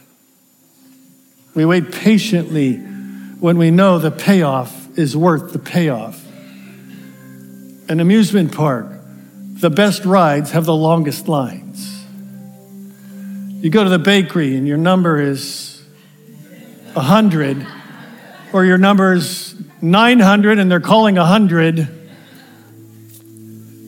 We 1.54 1.66
wait 1.66 1.92
patiently 1.92 2.76
when 2.76 3.58
we 3.58 3.70
know 3.70 3.98
the 3.98 4.10
payoff 4.10 4.98
is 4.98 5.14
worth 5.14 5.52
the 5.52 5.58
payoff. 5.58 6.24
An 7.90 8.00
amusement 8.00 8.54
park, 8.54 8.86
the 9.60 9.68
best 9.68 10.06
rides 10.06 10.52
have 10.52 10.64
the 10.64 10.74
longest 10.74 11.28
lines. 11.28 12.04
You 13.62 13.68
go 13.68 13.84
to 13.84 13.90
the 13.90 13.98
bakery 13.98 14.56
and 14.56 14.66
your 14.66 14.78
number 14.78 15.20
is 15.20 15.82
100, 16.94 17.66
or 18.54 18.64
your 18.64 18.78
number 18.78 19.12
is 19.12 19.54
900 19.82 20.58
and 20.58 20.70
they're 20.70 20.80
calling 20.80 21.16
100. 21.16 21.88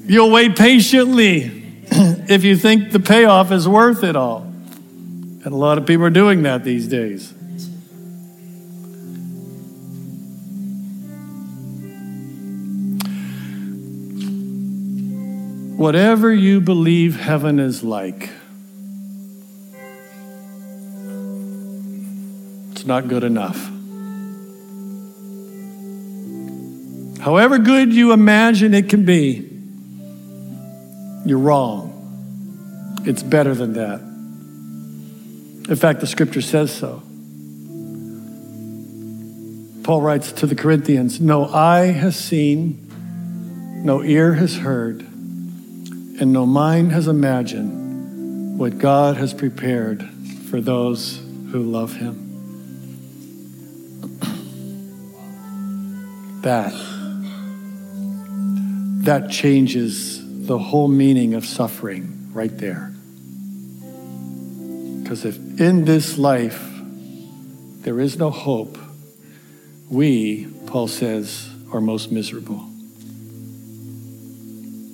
You'll 0.07 0.31
wait 0.31 0.57
patiently 0.57 1.59
if 2.29 2.45
you 2.45 2.57
think 2.57 2.93
the 2.93 3.01
payoff 3.01 3.51
is 3.51 3.67
worth 3.67 4.05
it 4.05 4.15
all. 4.15 4.43
And 4.43 5.47
a 5.47 5.57
lot 5.57 5.79
of 5.79 5.87
people 5.87 6.05
are 6.05 6.11
doing 6.11 6.43
that 6.43 6.63
these 6.63 6.87
days. 6.87 7.33
Whatever 15.79 16.35
you 16.35 16.61
believe 16.61 17.19
heaven 17.19 17.59
is 17.59 17.83
like, 17.85 18.31
it's 22.73 22.85
not 22.85 23.09
good 23.09 23.25
enough. 23.25 23.71
However 27.21 27.59
good 27.59 27.93
you 27.93 28.13
imagine 28.13 28.75
it 28.75 28.89
can 28.89 29.05
be, 29.05 29.49
you're 31.25 31.39
wrong. 31.39 31.98
It's 33.09 33.23
better 33.23 33.55
than 33.55 33.73
that. 33.73 34.01
In 35.71 35.77
fact, 35.77 36.01
the 36.01 36.07
scripture 36.07 36.43
says 36.43 36.71
so. 36.71 37.03
Paul 39.83 40.03
writes 40.03 40.31
to 40.33 40.47
the 40.47 40.55
Corinthians 40.55 41.19
No 41.19 41.47
eye 41.47 41.87
has 41.87 42.17
seen, 42.17 42.87
no 43.83 44.03
ear 44.03 44.35
has 44.35 44.59
heard 44.59 45.01
and 45.01 46.35
no 46.35 46.45
mind 46.45 46.93
has 46.93 47.09
imagined 47.09 48.59
what 48.59 48.77
God 48.77 49.17
has 49.17 49.33
prepared 49.33 50.07
for 50.51 50.61
those 50.61 51.17
who 51.51 51.63
love 51.63 51.95
Him. 51.95 52.27
That, 56.43 56.75
that 59.05 59.31
changes 59.31 60.47
the 60.47 60.59
whole 60.59 60.89
meaning 60.89 61.33
of 61.33 61.47
suffering 61.47 62.29
right 62.35 62.55
there. 62.59 62.93
Because 65.09 65.25
if 65.25 65.39
in 65.59 65.87
this 65.87 66.19
life 66.19 66.63
there 67.81 67.99
is 67.99 68.19
no 68.19 68.29
hope, 68.29 68.77
we, 69.89 70.47
Paul 70.67 70.87
says, 70.87 71.49
are 71.73 71.81
most 71.81 72.13
miserable. 72.13 72.69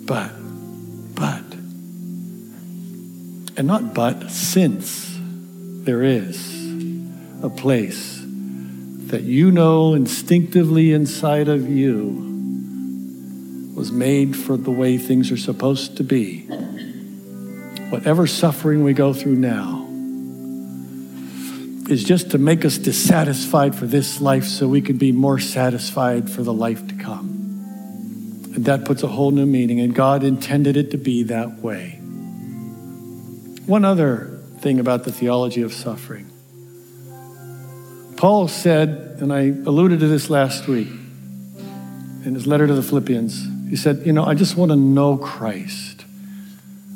But 0.07 0.31
but, 1.17 1.43
and 3.57 3.67
not 3.67 3.93
but, 3.93 4.31
since 4.31 5.19
there 5.19 6.05
is 6.05 6.65
a 7.43 7.51
place 7.51 8.21
that 9.09 9.23
you 9.23 9.51
know 9.51 9.95
instinctively 9.95 10.93
inside 10.93 11.49
of 11.49 11.69
you 11.69 12.23
was 13.75 13.91
made 13.91 14.37
for 14.37 14.57
the 14.57 14.71
way 14.71 14.97
things 14.97 15.33
are 15.33 15.37
supposed 15.37 15.97
to 15.97 16.05
be. 16.05 16.43
Whatever 17.91 18.29
suffering 18.29 18.85
we 18.85 18.93
go 18.93 19.13
through 19.13 19.35
now 19.35 19.74
is 21.89 22.03
just 22.05 22.31
to 22.31 22.39
make 22.39 22.65
us 22.65 22.79
dissatisfied 22.79 23.75
for 23.75 23.87
this 23.87 24.21
life 24.21 24.45
so 24.45 24.67
we 24.67 24.81
can 24.81 24.97
be 24.97 25.13
more 25.13 25.39
satisfied 25.39 26.31
for 26.31 26.43
the 26.43 26.53
life 26.53 26.87
to 26.89 26.95
come. 26.95 27.45
And 28.55 28.65
that 28.65 28.85
puts 28.85 29.03
a 29.03 29.09
whole 29.09 29.31
new 29.31 29.47
meaning, 29.47 29.81
and 29.81 29.95
God 29.95 30.23
intended 30.25 30.77
it 30.77 30.91
to 30.93 30.97
be 30.97 31.25
that 31.25 31.59
way. 31.59 31.99
One 33.67 33.85
other 33.85 34.41
thing 34.61 34.81
about 34.81 35.05
the 35.05 35.13
theology 35.13 35.63
of 35.63 35.73
suffering. 35.73 36.31
Paul 38.17 38.49
said, 38.49 39.19
and 39.21 39.33
I 39.33 39.49
alluded 39.49 40.01
to 40.01 40.07
this 40.07 40.31
last 40.31 40.67
week 40.67 40.89
in 42.25 42.35
his 42.35 42.47
letter 42.47 42.67
to 42.67 42.75
the 42.75 42.83
Philippians, 42.83 43.69
he 43.69 43.77
said, 43.77 44.07
You 44.07 44.13
know, 44.13 44.25
I 44.25 44.35
just 44.35 44.57
want 44.57 44.71
to 44.71 44.77
know 44.77 45.17
Christ. 45.19 46.05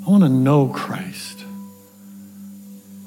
I 0.06 0.10
want 0.10 0.22
to 0.22 0.28
know 0.28 0.68
Christ. 0.68 1.37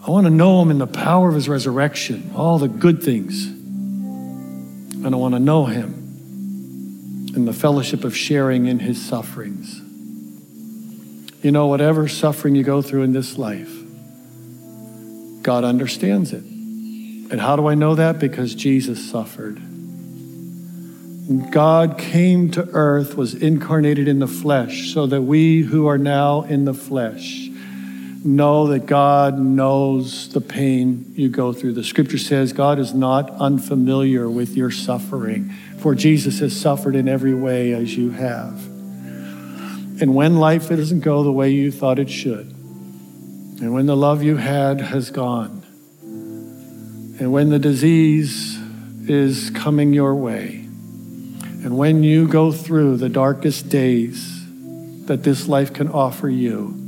I 0.06 0.10
want 0.10 0.26
to 0.26 0.32
know 0.32 0.62
him 0.64 0.72
in 0.72 0.80
the 0.80 0.88
power 0.88 1.30
of 1.30 1.36
his 1.36 1.48
resurrection, 1.48 2.32
all 2.36 2.58
the 2.58 2.68
good 2.68 3.04
things. 3.04 3.46
And 3.46 5.14
I 5.14 5.18
want 5.18 5.36
to 5.36 5.40
know 5.40 5.66
him 5.66 5.94
in 7.36 7.46
the 7.46 7.54
fellowship 7.54 8.04
of 8.04 8.18
sharing 8.18 8.66
in 8.66 8.80
his 8.80 9.00
sufferings. 9.00 9.80
You 11.44 11.52
know, 11.52 11.68
whatever 11.68 12.08
suffering 12.08 12.56
you 12.56 12.64
go 12.64 12.82
through 12.82 13.04
in 13.04 13.14
this 13.14 13.38
life, 13.38 13.72
God 15.44 15.64
understands 15.64 16.34
it. 16.34 16.44
And 16.44 17.40
how 17.40 17.56
do 17.56 17.68
I 17.68 17.76
know 17.76 17.94
that? 17.94 18.18
Because 18.18 18.56
Jesus 18.56 19.08
suffered. 19.10 19.62
God 21.52 22.00
came 22.00 22.50
to 22.52 22.68
earth, 22.74 23.16
was 23.16 23.36
incarnated 23.36 24.08
in 24.08 24.18
the 24.18 24.28
flesh, 24.28 24.92
so 24.94 25.06
that 25.06 25.22
we 25.22 25.62
who 25.62 25.86
are 25.88 26.00
now 26.00 26.42
in 26.42 26.66
the 26.66 26.74
flesh 26.74 27.51
know 28.24 28.68
that 28.68 28.86
God 28.86 29.40
knows 29.40 30.30
the 30.30 30.42
pain 30.42 31.14
you 31.16 31.30
go 31.30 31.54
through. 31.54 31.74
The 31.74 31.84
scripture 31.84 32.18
says 32.18 32.54
God 32.54 32.80
is 32.80 32.94
not 32.94 33.30
unfamiliar 33.32 34.30
with 34.30 34.56
your 34.56 34.72
suffering, 34.72 35.50
for 35.80 35.96
Jesus 35.96 36.40
has 36.40 36.60
suffered 36.60 36.96
in 36.96 37.08
every 37.08 37.34
way 37.34 37.74
as 37.74 37.96
you 37.96 38.12
have. 38.12 38.54
And 40.02 40.16
when 40.16 40.38
life 40.38 40.70
doesn't 40.70 41.02
go 41.02 41.24
the 41.24 41.32
way 41.32 41.50
you 41.50 41.72
thought 41.72 42.00
it 42.00 42.10
should, 42.10 42.48
and 42.48 43.74
when 43.74 43.86
the 43.86 43.96
love 43.96 44.24
you 44.24 44.38
had 44.38 44.82
has 44.82 45.12
gone, 45.12 45.62
and 46.02 47.32
when 47.32 47.50
the 47.50 47.60
disease 47.60 48.58
is 49.08 49.50
coming 49.52 49.94
your 49.94 50.16
way. 50.16 50.56
And 51.64 51.78
when 51.78 52.02
you 52.02 52.28
go 52.28 52.52
through 52.52 52.98
the 52.98 53.10
darkest 53.10 53.70
days 53.70 54.48
that 55.06 55.24
this 55.24 55.48
life 55.48 55.74
can 55.74 55.88
offer 55.90 56.30
you, 56.30 56.81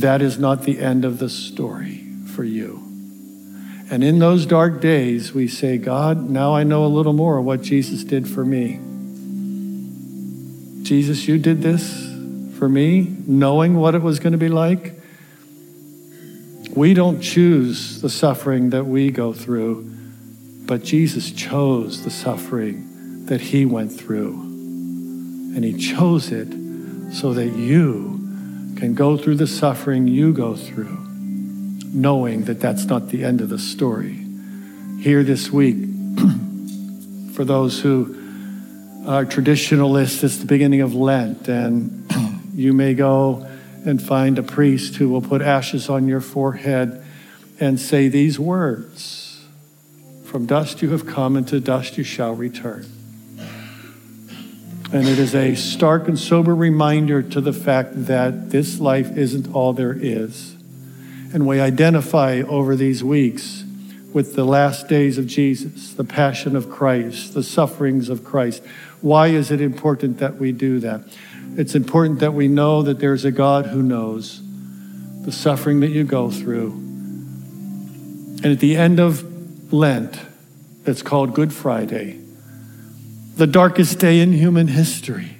that 0.00 0.22
is 0.22 0.38
not 0.38 0.62
the 0.62 0.80
end 0.80 1.04
of 1.04 1.18
the 1.18 1.28
story 1.28 2.04
for 2.34 2.44
you. 2.44 2.82
And 3.90 4.02
in 4.02 4.18
those 4.18 4.46
dark 4.46 4.80
days, 4.80 5.32
we 5.34 5.46
say, 5.46 5.78
God, 5.78 6.28
now 6.28 6.54
I 6.54 6.64
know 6.64 6.84
a 6.84 6.88
little 6.88 7.12
more 7.12 7.40
what 7.40 7.62
Jesus 7.62 8.02
did 8.02 8.28
for 8.28 8.44
me. 8.44 8.80
Jesus, 10.84 11.28
you 11.28 11.38
did 11.38 11.62
this 11.62 12.04
for 12.58 12.68
me, 12.68 13.14
knowing 13.26 13.76
what 13.76 13.94
it 13.94 14.02
was 14.02 14.18
going 14.18 14.32
to 14.32 14.38
be 14.38 14.48
like. 14.48 14.98
We 16.74 16.94
don't 16.94 17.20
choose 17.20 18.00
the 18.00 18.10
suffering 18.10 18.70
that 18.70 18.84
we 18.84 19.10
go 19.10 19.32
through, 19.32 19.90
but 20.66 20.82
Jesus 20.82 21.30
chose 21.30 22.04
the 22.04 22.10
suffering 22.10 23.26
that 23.26 23.40
he 23.40 23.64
went 23.64 23.92
through. 23.92 24.32
And 25.54 25.62
he 25.64 25.74
chose 25.74 26.32
it 26.32 26.48
so 27.12 27.32
that 27.34 27.50
you 27.50 28.13
can 28.84 28.94
go 28.94 29.16
through 29.16 29.36
the 29.36 29.46
suffering 29.46 30.06
you 30.06 30.30
go 30.34 30.54
through, 30.54 30.98
knowing 31.94 32.44
that 32.44 32.60
that's 32.60 32.84
not 32.84 33.08
the 33.08 33.24
end 33.24 33.40
of 33.40 33.48
the 33.48 33.58
story. 33.58 34.26
Here 35.00 35.22
this 35.22 35.50
week, 35.50 35.76
for 37.32 37.46
those 37.46 37.80
who 37.80 38.14
are 39.06 39.24
traditionalists, 39.24 40.22
it's 40.22 40.36
the 40.36 40.44
beginning 40.44 40.82
of 40.82 40.94
Lent, 40.94 41.48
and 41.48 42.06
you 42.54 42.74
may 42.74 42.92
go 42.92 43.48
and 43.86 44.02
find 44.02 44.38
a 44.38 44.42
priest 44.42 44.96
who 44.96 45.08
will 45.08 45.22
put 45.22 45.40
ashes 45.40 45.88
on 45.88 46.06
your 46.06 46.20
forehead 46.20 47.02
and 47.58 47.80
say 47.80 48.08
these 48.08 48.38
words 48.38 49.46
From 50.24 50.44
dust 50.44 50.82
you 50.82 50.90
have 50.90 51.06
come, 51.06 51.36
and 51.36 51.48
to 51.48 51.58
dust 51.58 51.96
you 51.96 52.04
shall 52.04 52.34
return. 52.34 52.93
And 54.94 55.08
it 55.08 55.18
is 55.18 55.34
a 55.34 55.56
stark 55.56 56.06
and 56.06 56.16
sober 56.16 56.54
reminder 56.54 57.20
to 57.20 57.40
the 57.40 57.52
fact 57.52 58.06
that 58.06 58.50
this 58.50 58.78
life 58.78 59.16
isn't 59.16 59.52
all 59.52 59.72
there 59.72 59.92
is. 59.92 60.54
And 61.32 61.48
we 61.48 61.58
identify 61.60 62.42
over 62.42 62.76
these 62.76 63.02
weeks 63.02 63.64
with 64.12 64.36
the 64.36 64.44
last 64.44 64.86
days 64.86 65.18
of 65.18 65.26
Jesus, 65.26 65.94
the 65.94 66.04
passion 66.04 66.54
of 66.54 66.70
Christ, 66.70 67.34
the 67.34 67.42
sufferings 67.42 68.08
of 68.08 68.22
Christ. 68.22 68.62
Why 69.00 69.26
is 69.26 69.50
it 69.50 69.60
important 69.60 70.18
that 70.18 70.36
we 70.36 70.52
do 70.52 70.78
that? 70.78 71.00
It's 71.56 71.74
important 71.74 72.20
that 72.20 72.32
we 72.32 72.46
know 72.46 72.82
that 72.82 73.00
there's 73.00 73.24
a 73.24 73.32
God 73.32 73.66
who 73.66 73.82
knows 73.82 74.40
the 75.24 75.32
suffering 75.32 75.80
that 75.80 75.90
you 75.90 76.04
go 76.04 76.30
through. 76.30 76.70
And 76.70 78.46
at 78.46 78.60
the 78.60 78.76
end 78.76 79.00
of 79.00 79.72
Lent, 79.72 80.20
it's 80.86 81.02
called 81.02 81.34
Good 81.34 81.52
Friday 81.52 82.23
the 83.36 83.46
darkest 83.46 83.98
day 83.98 84.20
in 84.20 84.32
human 84.32 84.68
history. 84.68 85.36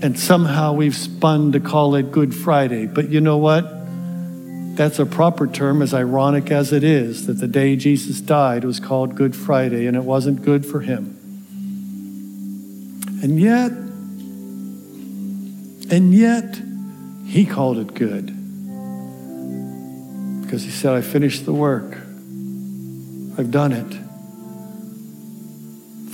And 0.00 0.18
somehow 0.18 0.74
we've 0.74 0.94
spun 0.94 1.52
to 1.52 1.60
call 1.60 1.96
it 1.96 2.12
Good 2.12 2.32
Friday. 2.34 2.86
But 2.86 3.08
you 3.08 3.20
know 3.20 3.38
what? 3.38 3.62
That's 4.76 5.00
a 5.00 5.06
proper 5.06 5.48
term, 5.48 5.82
as 5.82 5.92
ironic 5.92 6.52
as 6.52 6.72
it 6.72 6.84
is, 6.84 7.26
that 7.26 7.34
the 7.34 7.48
day 7.48 7.74
Jesus 7.74 8.20
died 8.20 8.62
was 8.62 8.78
called 8.78 9.16
Good 9.16 9.34
Friday, 9.34 9.86
and 9.86 9.96
it 9.96 10.04
wasn't 10.04 10.42
good 10.42 10.64
for 10.64 10.78
him. 10.80 11.16
And 13.20 13.40
yet, 13.40 13.72
and 15.90 16.14
yet, 16.14 16.60
he 17.26 17.44
called 17.44 17.78
it 17.78 17.92
good. 17.94 18.26
Because 20.42 20.62
he 20.62 20.70
said, 20.70 20.92
I 20.94 21.00
finished 21.00 21.44
the 21.44 21.52
work. 21.52 21.96
I've 23.36 23.50
done 23.50 23.72
it. 23.72 24.07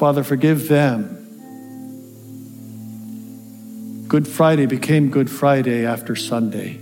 Father, 0.05 0.23
forgive 0.23 0.69
them. 0.69 1.17
Good 4.07 4.29
Friday 4.29 4.67
became 4.67 5.09
Good 5.09 5.31
Friday 5.31 5.87
after 5.87 6.15
Sunday 6.15 6.79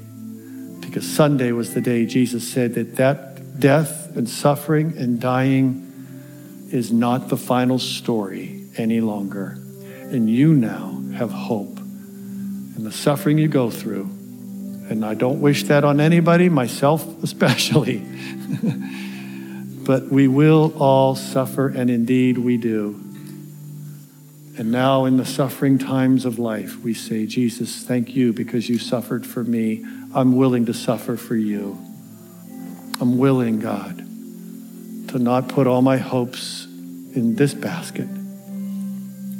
because 0.81 1.09
Sunday 1.09 1.53
was 1.53 1.73
the 1.73 1.81
day 1.81 2.05
Jesus 2.05 2.53
said 2.53 2.75
that 2.75 2.97
that 2.97 3.61
death 3.61 4.17
and 4.17 4.29
suffering 4.29 4.99
and 4.99 5.21
dying 5.21 6.67
is 6.73 6.91
not 6.91 7.29
the 7.29 7.37
final 7.37 7.79
story 7.79 8.67
any 8.77 9.01
longer. 9.01 9.57
And 10.11 10.29
you 10.29 10.53
now 10.53 11.01
have 11.15 11.31
hope 11.31 11.79
in 11.79 12.83
the 12.83 12.91
suffering 12.91 13.39
you 13.39 13.47
go 13.47 13.71
through. 13.71 14.07
And 14.91 15.05
I 15.05 15.15
don't 15.15 15.41
wish 15.41 15.63
that 15.69 15.85
on 15.85 16.01
anybody, 16.01 16.49
myself 16.49 17.07
especially. 17.23 17.99
but 19.87 20.09
we 20.09 20.27
will 20.27 20.75
all 20.77 21.15
suffer, 21.15 21.69
and 21.69 21.89
indeed 21.89 22.37
we 22.37 22.57
do. 22.57 23.02
And 24.63 24.71
now, 24.71 25.07
in 25.07 25.17
the 25.17 25.27
suffering 25.27 25.77
times 25.77 26.25
of 26.25 26.39
life, 26.39 26.85
we 26.85 26.95
say, 26.95 27.27
Jesus, 27.27 27.83
thank 27.83 28.15
you 28.15 28.33
because 28.33 28.69
you 28.69 28.79
suffered 28.79 29.27
for 29.27 29.43
me. 29.43 29.85
I'm 30.15 30.37
willing 30.37 30.67
to 30.67 30.73
suffer 30.73 31.17
for 31.17 31.35
you. 31.35 31.77
I'm 33.01 33.19
willing, 33.19 33.59
God, 33.59 33.99
to 35.09 35.19
not 35.19 35.49
put 35.49 35.67
all 35.67 35.83
my 35.83 35.97
hopes 35.97 36.67
in 36.67 37.35
this 37.35 37.55
basket 37.55 38.07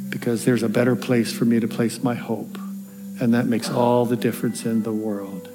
because 0.09 0.43
there's 0.43 0.61
a 0.61 0.67
better 0.67 0.93
place 0.93 1.31
for 1.31 1.45
me 1.45 1.57
to 1.61 1.69
place 1.69 2.03
my 2.03 2.15
hope. 2.15 2.57
And 3.21 3.33
that 3.33 3.45
makes 3.45 3.69
all 3.69 4.05
the 4.05 4.17
difference 4.17 4.65
in 4.65 4.83
the 4.83 4.91
world. 4.91 5.47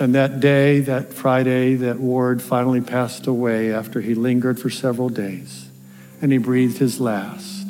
And 0.00 0.14
that 0.14 0.40
day, 0.40 0.80
that 0.80 1.12
Friday, 1.12 1.74
that 1.74 2.00
Ward 2.00 2.40
finally 2.40 2.80
passed 2.80 3.26
away 3.26 3.70
after 3.70 4.00
he 4.00 4.14
lingered 4.14 4.58
for 4.58 4.70
several 4.70 5.10
days 5.10 5.68
and 6.22 6.32
he 6.32 6.38
breathed 6.38 6.78
his 6.78 7.00
last. 7.00 7.67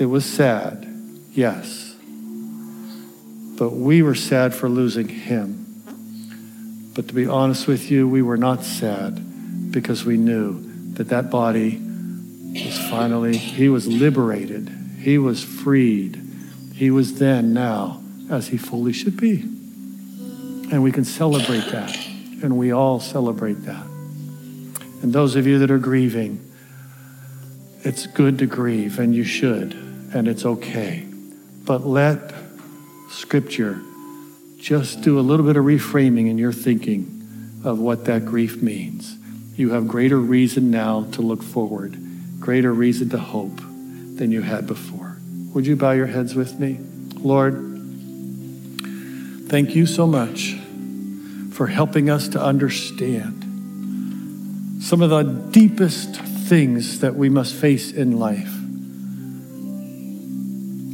It 0.00 0.06
was 0.06 0.24
sad, 0.24 0.88
yes. 1.32 1.94
But 3.58 3.72
we 3.72 4.00
were 4.00 4.14
sad 4.14 4.54
for 4.54 4.66
losing 4.66 5.08
him. 5.08 5.82
But 6.94 7.08
to 7.08 7.14
be 7.14 7.26
honest 7.26 7.66
with 7.66 7.90
you, 7.90 8.08
we 8.08 8.22
were 8.22 8.38
not 8.38 8.64
sad 8.64 9.70
because 9.70 10.06
we 10.06 10.16
knew 10.16 10.92
that 10.94 11.08
that 11.08 11.30
body 11.30 11.78
was 11.78 12.78
finally, 12.88 13.36
he 13.36 13.68
was 13.68 13.86
liberated, 13.86 14.70
he 15.00 15.18
was 15.18 15.44
freed, 15.44 16.18
he 16.74 16.90
was 16.90 17.18
then, 17.18 17.52
now, 17.52 18.02
as 18.30 18.48
he 18.48 18.56
fully 18.56 18.94
should 18.94 19.18
be. 19.18 19.42
And 20.72 20.82
we 20.82 20.92
can 20.92 21.04
celebrate 21.04 21.70
that. 21.72 21.94
And 22.42 22.56
we 22.56 22.72
all 22.72 23.00
celebrate 23.00 23.64
that. 23.66 23.84
And 25.02 25.12
those 25.12 25.36
of 25.36 25.46
you 25.46 25.58
that 25.58 25.70
are 25.70 25.78
grieving, 25.78 26.40
it's 27.82 28.06
good 28.06 28.38
to 28.38 28.46
grieve, 28.46 28.98
and 28.98 29.14
you 29.14 29.24
should, 29.24 29.89
and 30.12 30.28
it's 30.28 30.44
okay. 30.44 31.06
But 31.64 31.86
let 31.86 32.32
Scripture 33.10 33.80
just 34.58 35.00
do 35.02 35.18
a 35.18 35.22
little 35.22 35.46
bit 35.46 35.56
of 35.56 35.64
reframing 35.64 36.28
in 36.28 36.38
your 36.38 36.52
thinking 36.52 37.60
of 37.64 37.78
what 37.78 38.04
that 38.06 38.24
grief 38.24 38.62
means. 38.62 39.16
You 39.56 39.70
have 39.70 39.88
greater 39.88 40.18
reason 40.18 40.70
now 40.70 41.04
to 41.12 41.22
look 41.22 41.42
forward, 41.42 41.96
greater 42.40 42.72
reason 42.72 43.08
to 43.10 43.18
hope 43.18 43.56
than 43.56 44.30
you 44.32 44.42
had 44.42 44.66
before. 44.66 45.16
Would 45.54 45.66
you 45.66 45.76
bow 45.76 45.92
your 45.92 46.06
heads 46.06 46.34
with 46.34 46.58
me? 46.58 46.78
Lord, 47.16 47.54
thank 49.48 49.74
you 49.74 49.86
so 49.86 50.06
much 50.06 50.56
for 51.52 51.66
helping 51.66 52.08
us 52.08 52.28
to 52.28 52.42
understand 52.42 53.44
some 54.82 55.02
of 55.02 55.10
the 55.10 55.22
deepest 55.22 56.16
things 56.16 57.00
that 57.00 57.14
we 57.14 57.28
must 57.28 57.54
face 57.54 57.92
in 57.92 58.18
life. 58.18 58.59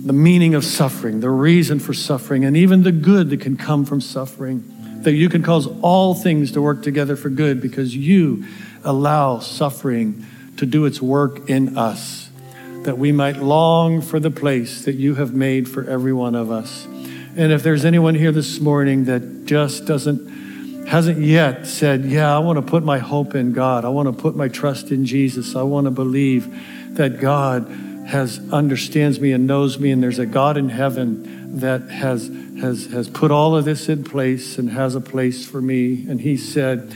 The 0.07 0.13
meaning 0.13 0.55
of 0.55 0.65
suffering, 0.65 1.19
the 1.19 1.31
reason 1.31 1.81
for 1.81 1.93
suffering, 1.93 2.45
and 2.45 2.57
even 2.57 2.85
the 2.85 2.93
good 2.93 3.29
that 3.31 3.41
can 3.41 3.57
come 3.57 3.85
from 3.85 4.01
suffering. 4.01 4.63
That 5.03 5.15
you 5.15 5.29
can 5.29 5.43
cause 5.43 5.67
all 5.83 6.15
things 6.15 6.53
to 6.53 6.63
work 6.63 6.85
together 6.85 7.17
for 7.17 7.29
good 7.29 7.61
because 7.61 7.97
you 7.97 8.45
allow 8.85 9.41
suffering 9.41 10.25
to 10.59 10.65
do 10.65 10.85
its 10.85 11.03
work 11.03 11.51
in 11.51 11.77
us, 11.77 12.31
that 12.85 12.99
we 12.99 13.11
might 13.11 13.39
long 13.39 14.01
for 14.01 14.21
the 14.21 14.31
place 14.31 14.85
that 14.85 14.95
you 14.95 15.17
have 15.17 15.35
made 15.35 15.69
for 15.69 15.85
every 15.85 16.13
one 16.13 16.37
of 16.37 16.53
us. 16.53 16.87
And 17.37 17.51
if 17.51 17.65
there's 17.65 17.85
anyone 17.85 18.15
here 18.15 18.31
this 18.31 18.61
morning 18.61 19.07
that 19.07 19.45
just 19.45 19.87
doesn't, 19.87 20.87
hasn't 20.87 21.19
yet 21.19 21.67
said, 21.67 22.05
Yeah, 22.05 22.33
I 22.35 22.39
want 22.39 22.59
to 22.59 22.63
put 22.63 22.85
my 22.85 22.99
hope 22.99 23.35
in 23.35 23.53
God, 23.53 23.85
I 23.85 23.89
want 23.89 24.07
to 24.07 24.23
put 24.23 24.37
my 24.37 24.47
trust 24.47 24.93
in 24.93 25.05
Jesus, 25.05 25.57
I 25.57 25.63
want 25.63 25.87
to 25.87 25.91
believe 25.91 26.49
that 26.97 27.21
God 27.21 27.69
has 28.07 28.41
understands 28.53 29.21
me 29.21 29.33
and 29.33 29.47
knows 29.47 29.79
me, 29.79 29.91
and 29.91 30.03
there's 30.03 30.19
a 30.19 30.27
God 30.27 30.57
in 30.57 30.69
heaven 30.69 31.59
that 31.61 31.83
has 31.91 32.31
has 32.61 32.87
has 32.87 33.09
put 33.09 33.31
all 33.31 33.57
of 33.57 33.65
this 33.65 33.89
in 33.89 34.05
place 34.05 34.59
and 34.59 34.71
has 34.71 34.95
a 34.95 35.01
place 35.01 35.47
for 35.47 35.61
me. 35.61 36.07
And 36.09 36.21
He 36.21 36.37
said, 36.37 36.95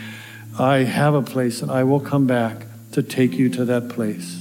I 0.59 0.79
have 0.79 1.15
a 1.15 1.23
place, 1.23 1.63
and 1.63 1.71
I 1.71 1.85
will 1.85 2.01
come 2.01 2.27
back 2.27 2.67
to 2.93 3.03
take 3.03 3.35
you 3.35 3.49
to 3.51 3.65
that 3.67 3.89
place. 3.89 4.37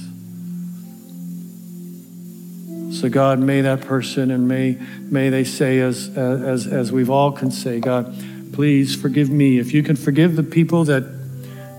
So 2.92 3.08
God, 3.08 3.38
may 3.38 3.60
that 3.62 3.82
person 3.82 4.30
and 4.30 4.46
may 4.46 4.78
may 5.02 5.28
they 5.28 5.44
say 5.44 5.80
as 5.80 6.08
as 6.16 6.66
as 6.66 6.92
we've 6.92 7.10
all 7.10 7.32
can 7.32 7.50
say, 7.50 7.80
God, 7.80 8.14
please 8.52 8.94
forgive 8.94 9.30
me. 9.30 9.58
If 9.58 9.72
you 9.72 9.82
can 9.82 9.96
forgive 9.96 10.36
the 10.36 10.42
people 10.42 10.84
that 10.84 11.04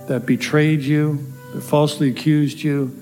that 0.08 0.26
betrayed 0.26 0.82
you, 0.82 1.26
that 1.54 1.62
falsely 1.62 2.10
accused 2.10 2.62
you, 2.62 2.98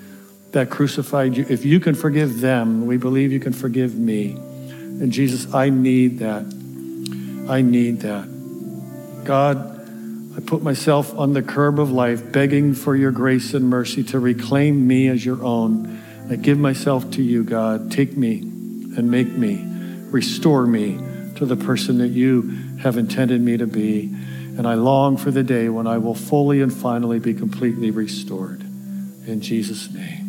that 0.52 0.70
crucified 0.70 1.38
you. 1.38 1.45
If 1.50 1.66
you 1.66 1.80
can 1.80 1.95
forgive 1.95 2.41
them, 2.41 2.86
we 2.86 2.97
believe 2.97 3.32
you 3.32 3.39
can 3.39 3.54
forgive 3.54 3.95
me. 3.95 4.32
And 4.32 5.12
Jesus, 5.12 5.54
I 5.54 5.70
need 5.70 6.20
that. 6.20 6.43
I 7.50 7.62
need 7.62 8.02
that. 8.02 8.28
God, 9.26 9.80
I 10.36 10.39
put 10.41 10.62
myself 10.62 11.18
on 11.18 11.34
the 11.34 11.41
curb 11.41 11.80
of 11.80 11.91
life, 11.91 12.32
begging 12.32 12.74
for 12.74 12.95
your 12.95 13.12
grace 13.12 13.54
and 13.54 13.70
mercy 13.70 14.04
to 14.06 14.20
reclaim 14.20 14.88
me 14.88 15.08
as 15.08 15.26
your 15.26 15.43
own. 15.43 16.02
I 16.30 16.36
give 16.36 16.58
myself 16.58 17.10
to 17.12 17.22
you, 17.22 17.43
God. 17.43 17.91
Take 17.91 18.16
me 18.16 18.39
and 18.39 19.10
make 19.10 19.30
me, 19.30 19.66
restore 20.10 20.66
me 20.66 21.00
to 21.36 21.45
the 21.45 21.56
person 21.56 21.97
that 22.00 22.10
you 22.10 22.41
have 22.82 22.97
intended 22.97 23.41
me 23.41 23.58
to 23.58 23.68
be. 23.68 24.14
And 24.58 24.68
I 24.68 24.74
long 24.74 25.18
for 25.18 25.32
the 25.32 25.43
day 25.43 25.70
when 25.70 25.88
I 25.88 25.97
will 25.97 26.16
fully 26.16 26.62
and 26.62 26.74
finally 26.74 27.20
be 27.20 27.34
completely 27.34 27.91
restored. 27.91 28.62
In 29.26 29.41
Jesus' 29.41 29.91
name, 29.91 30.29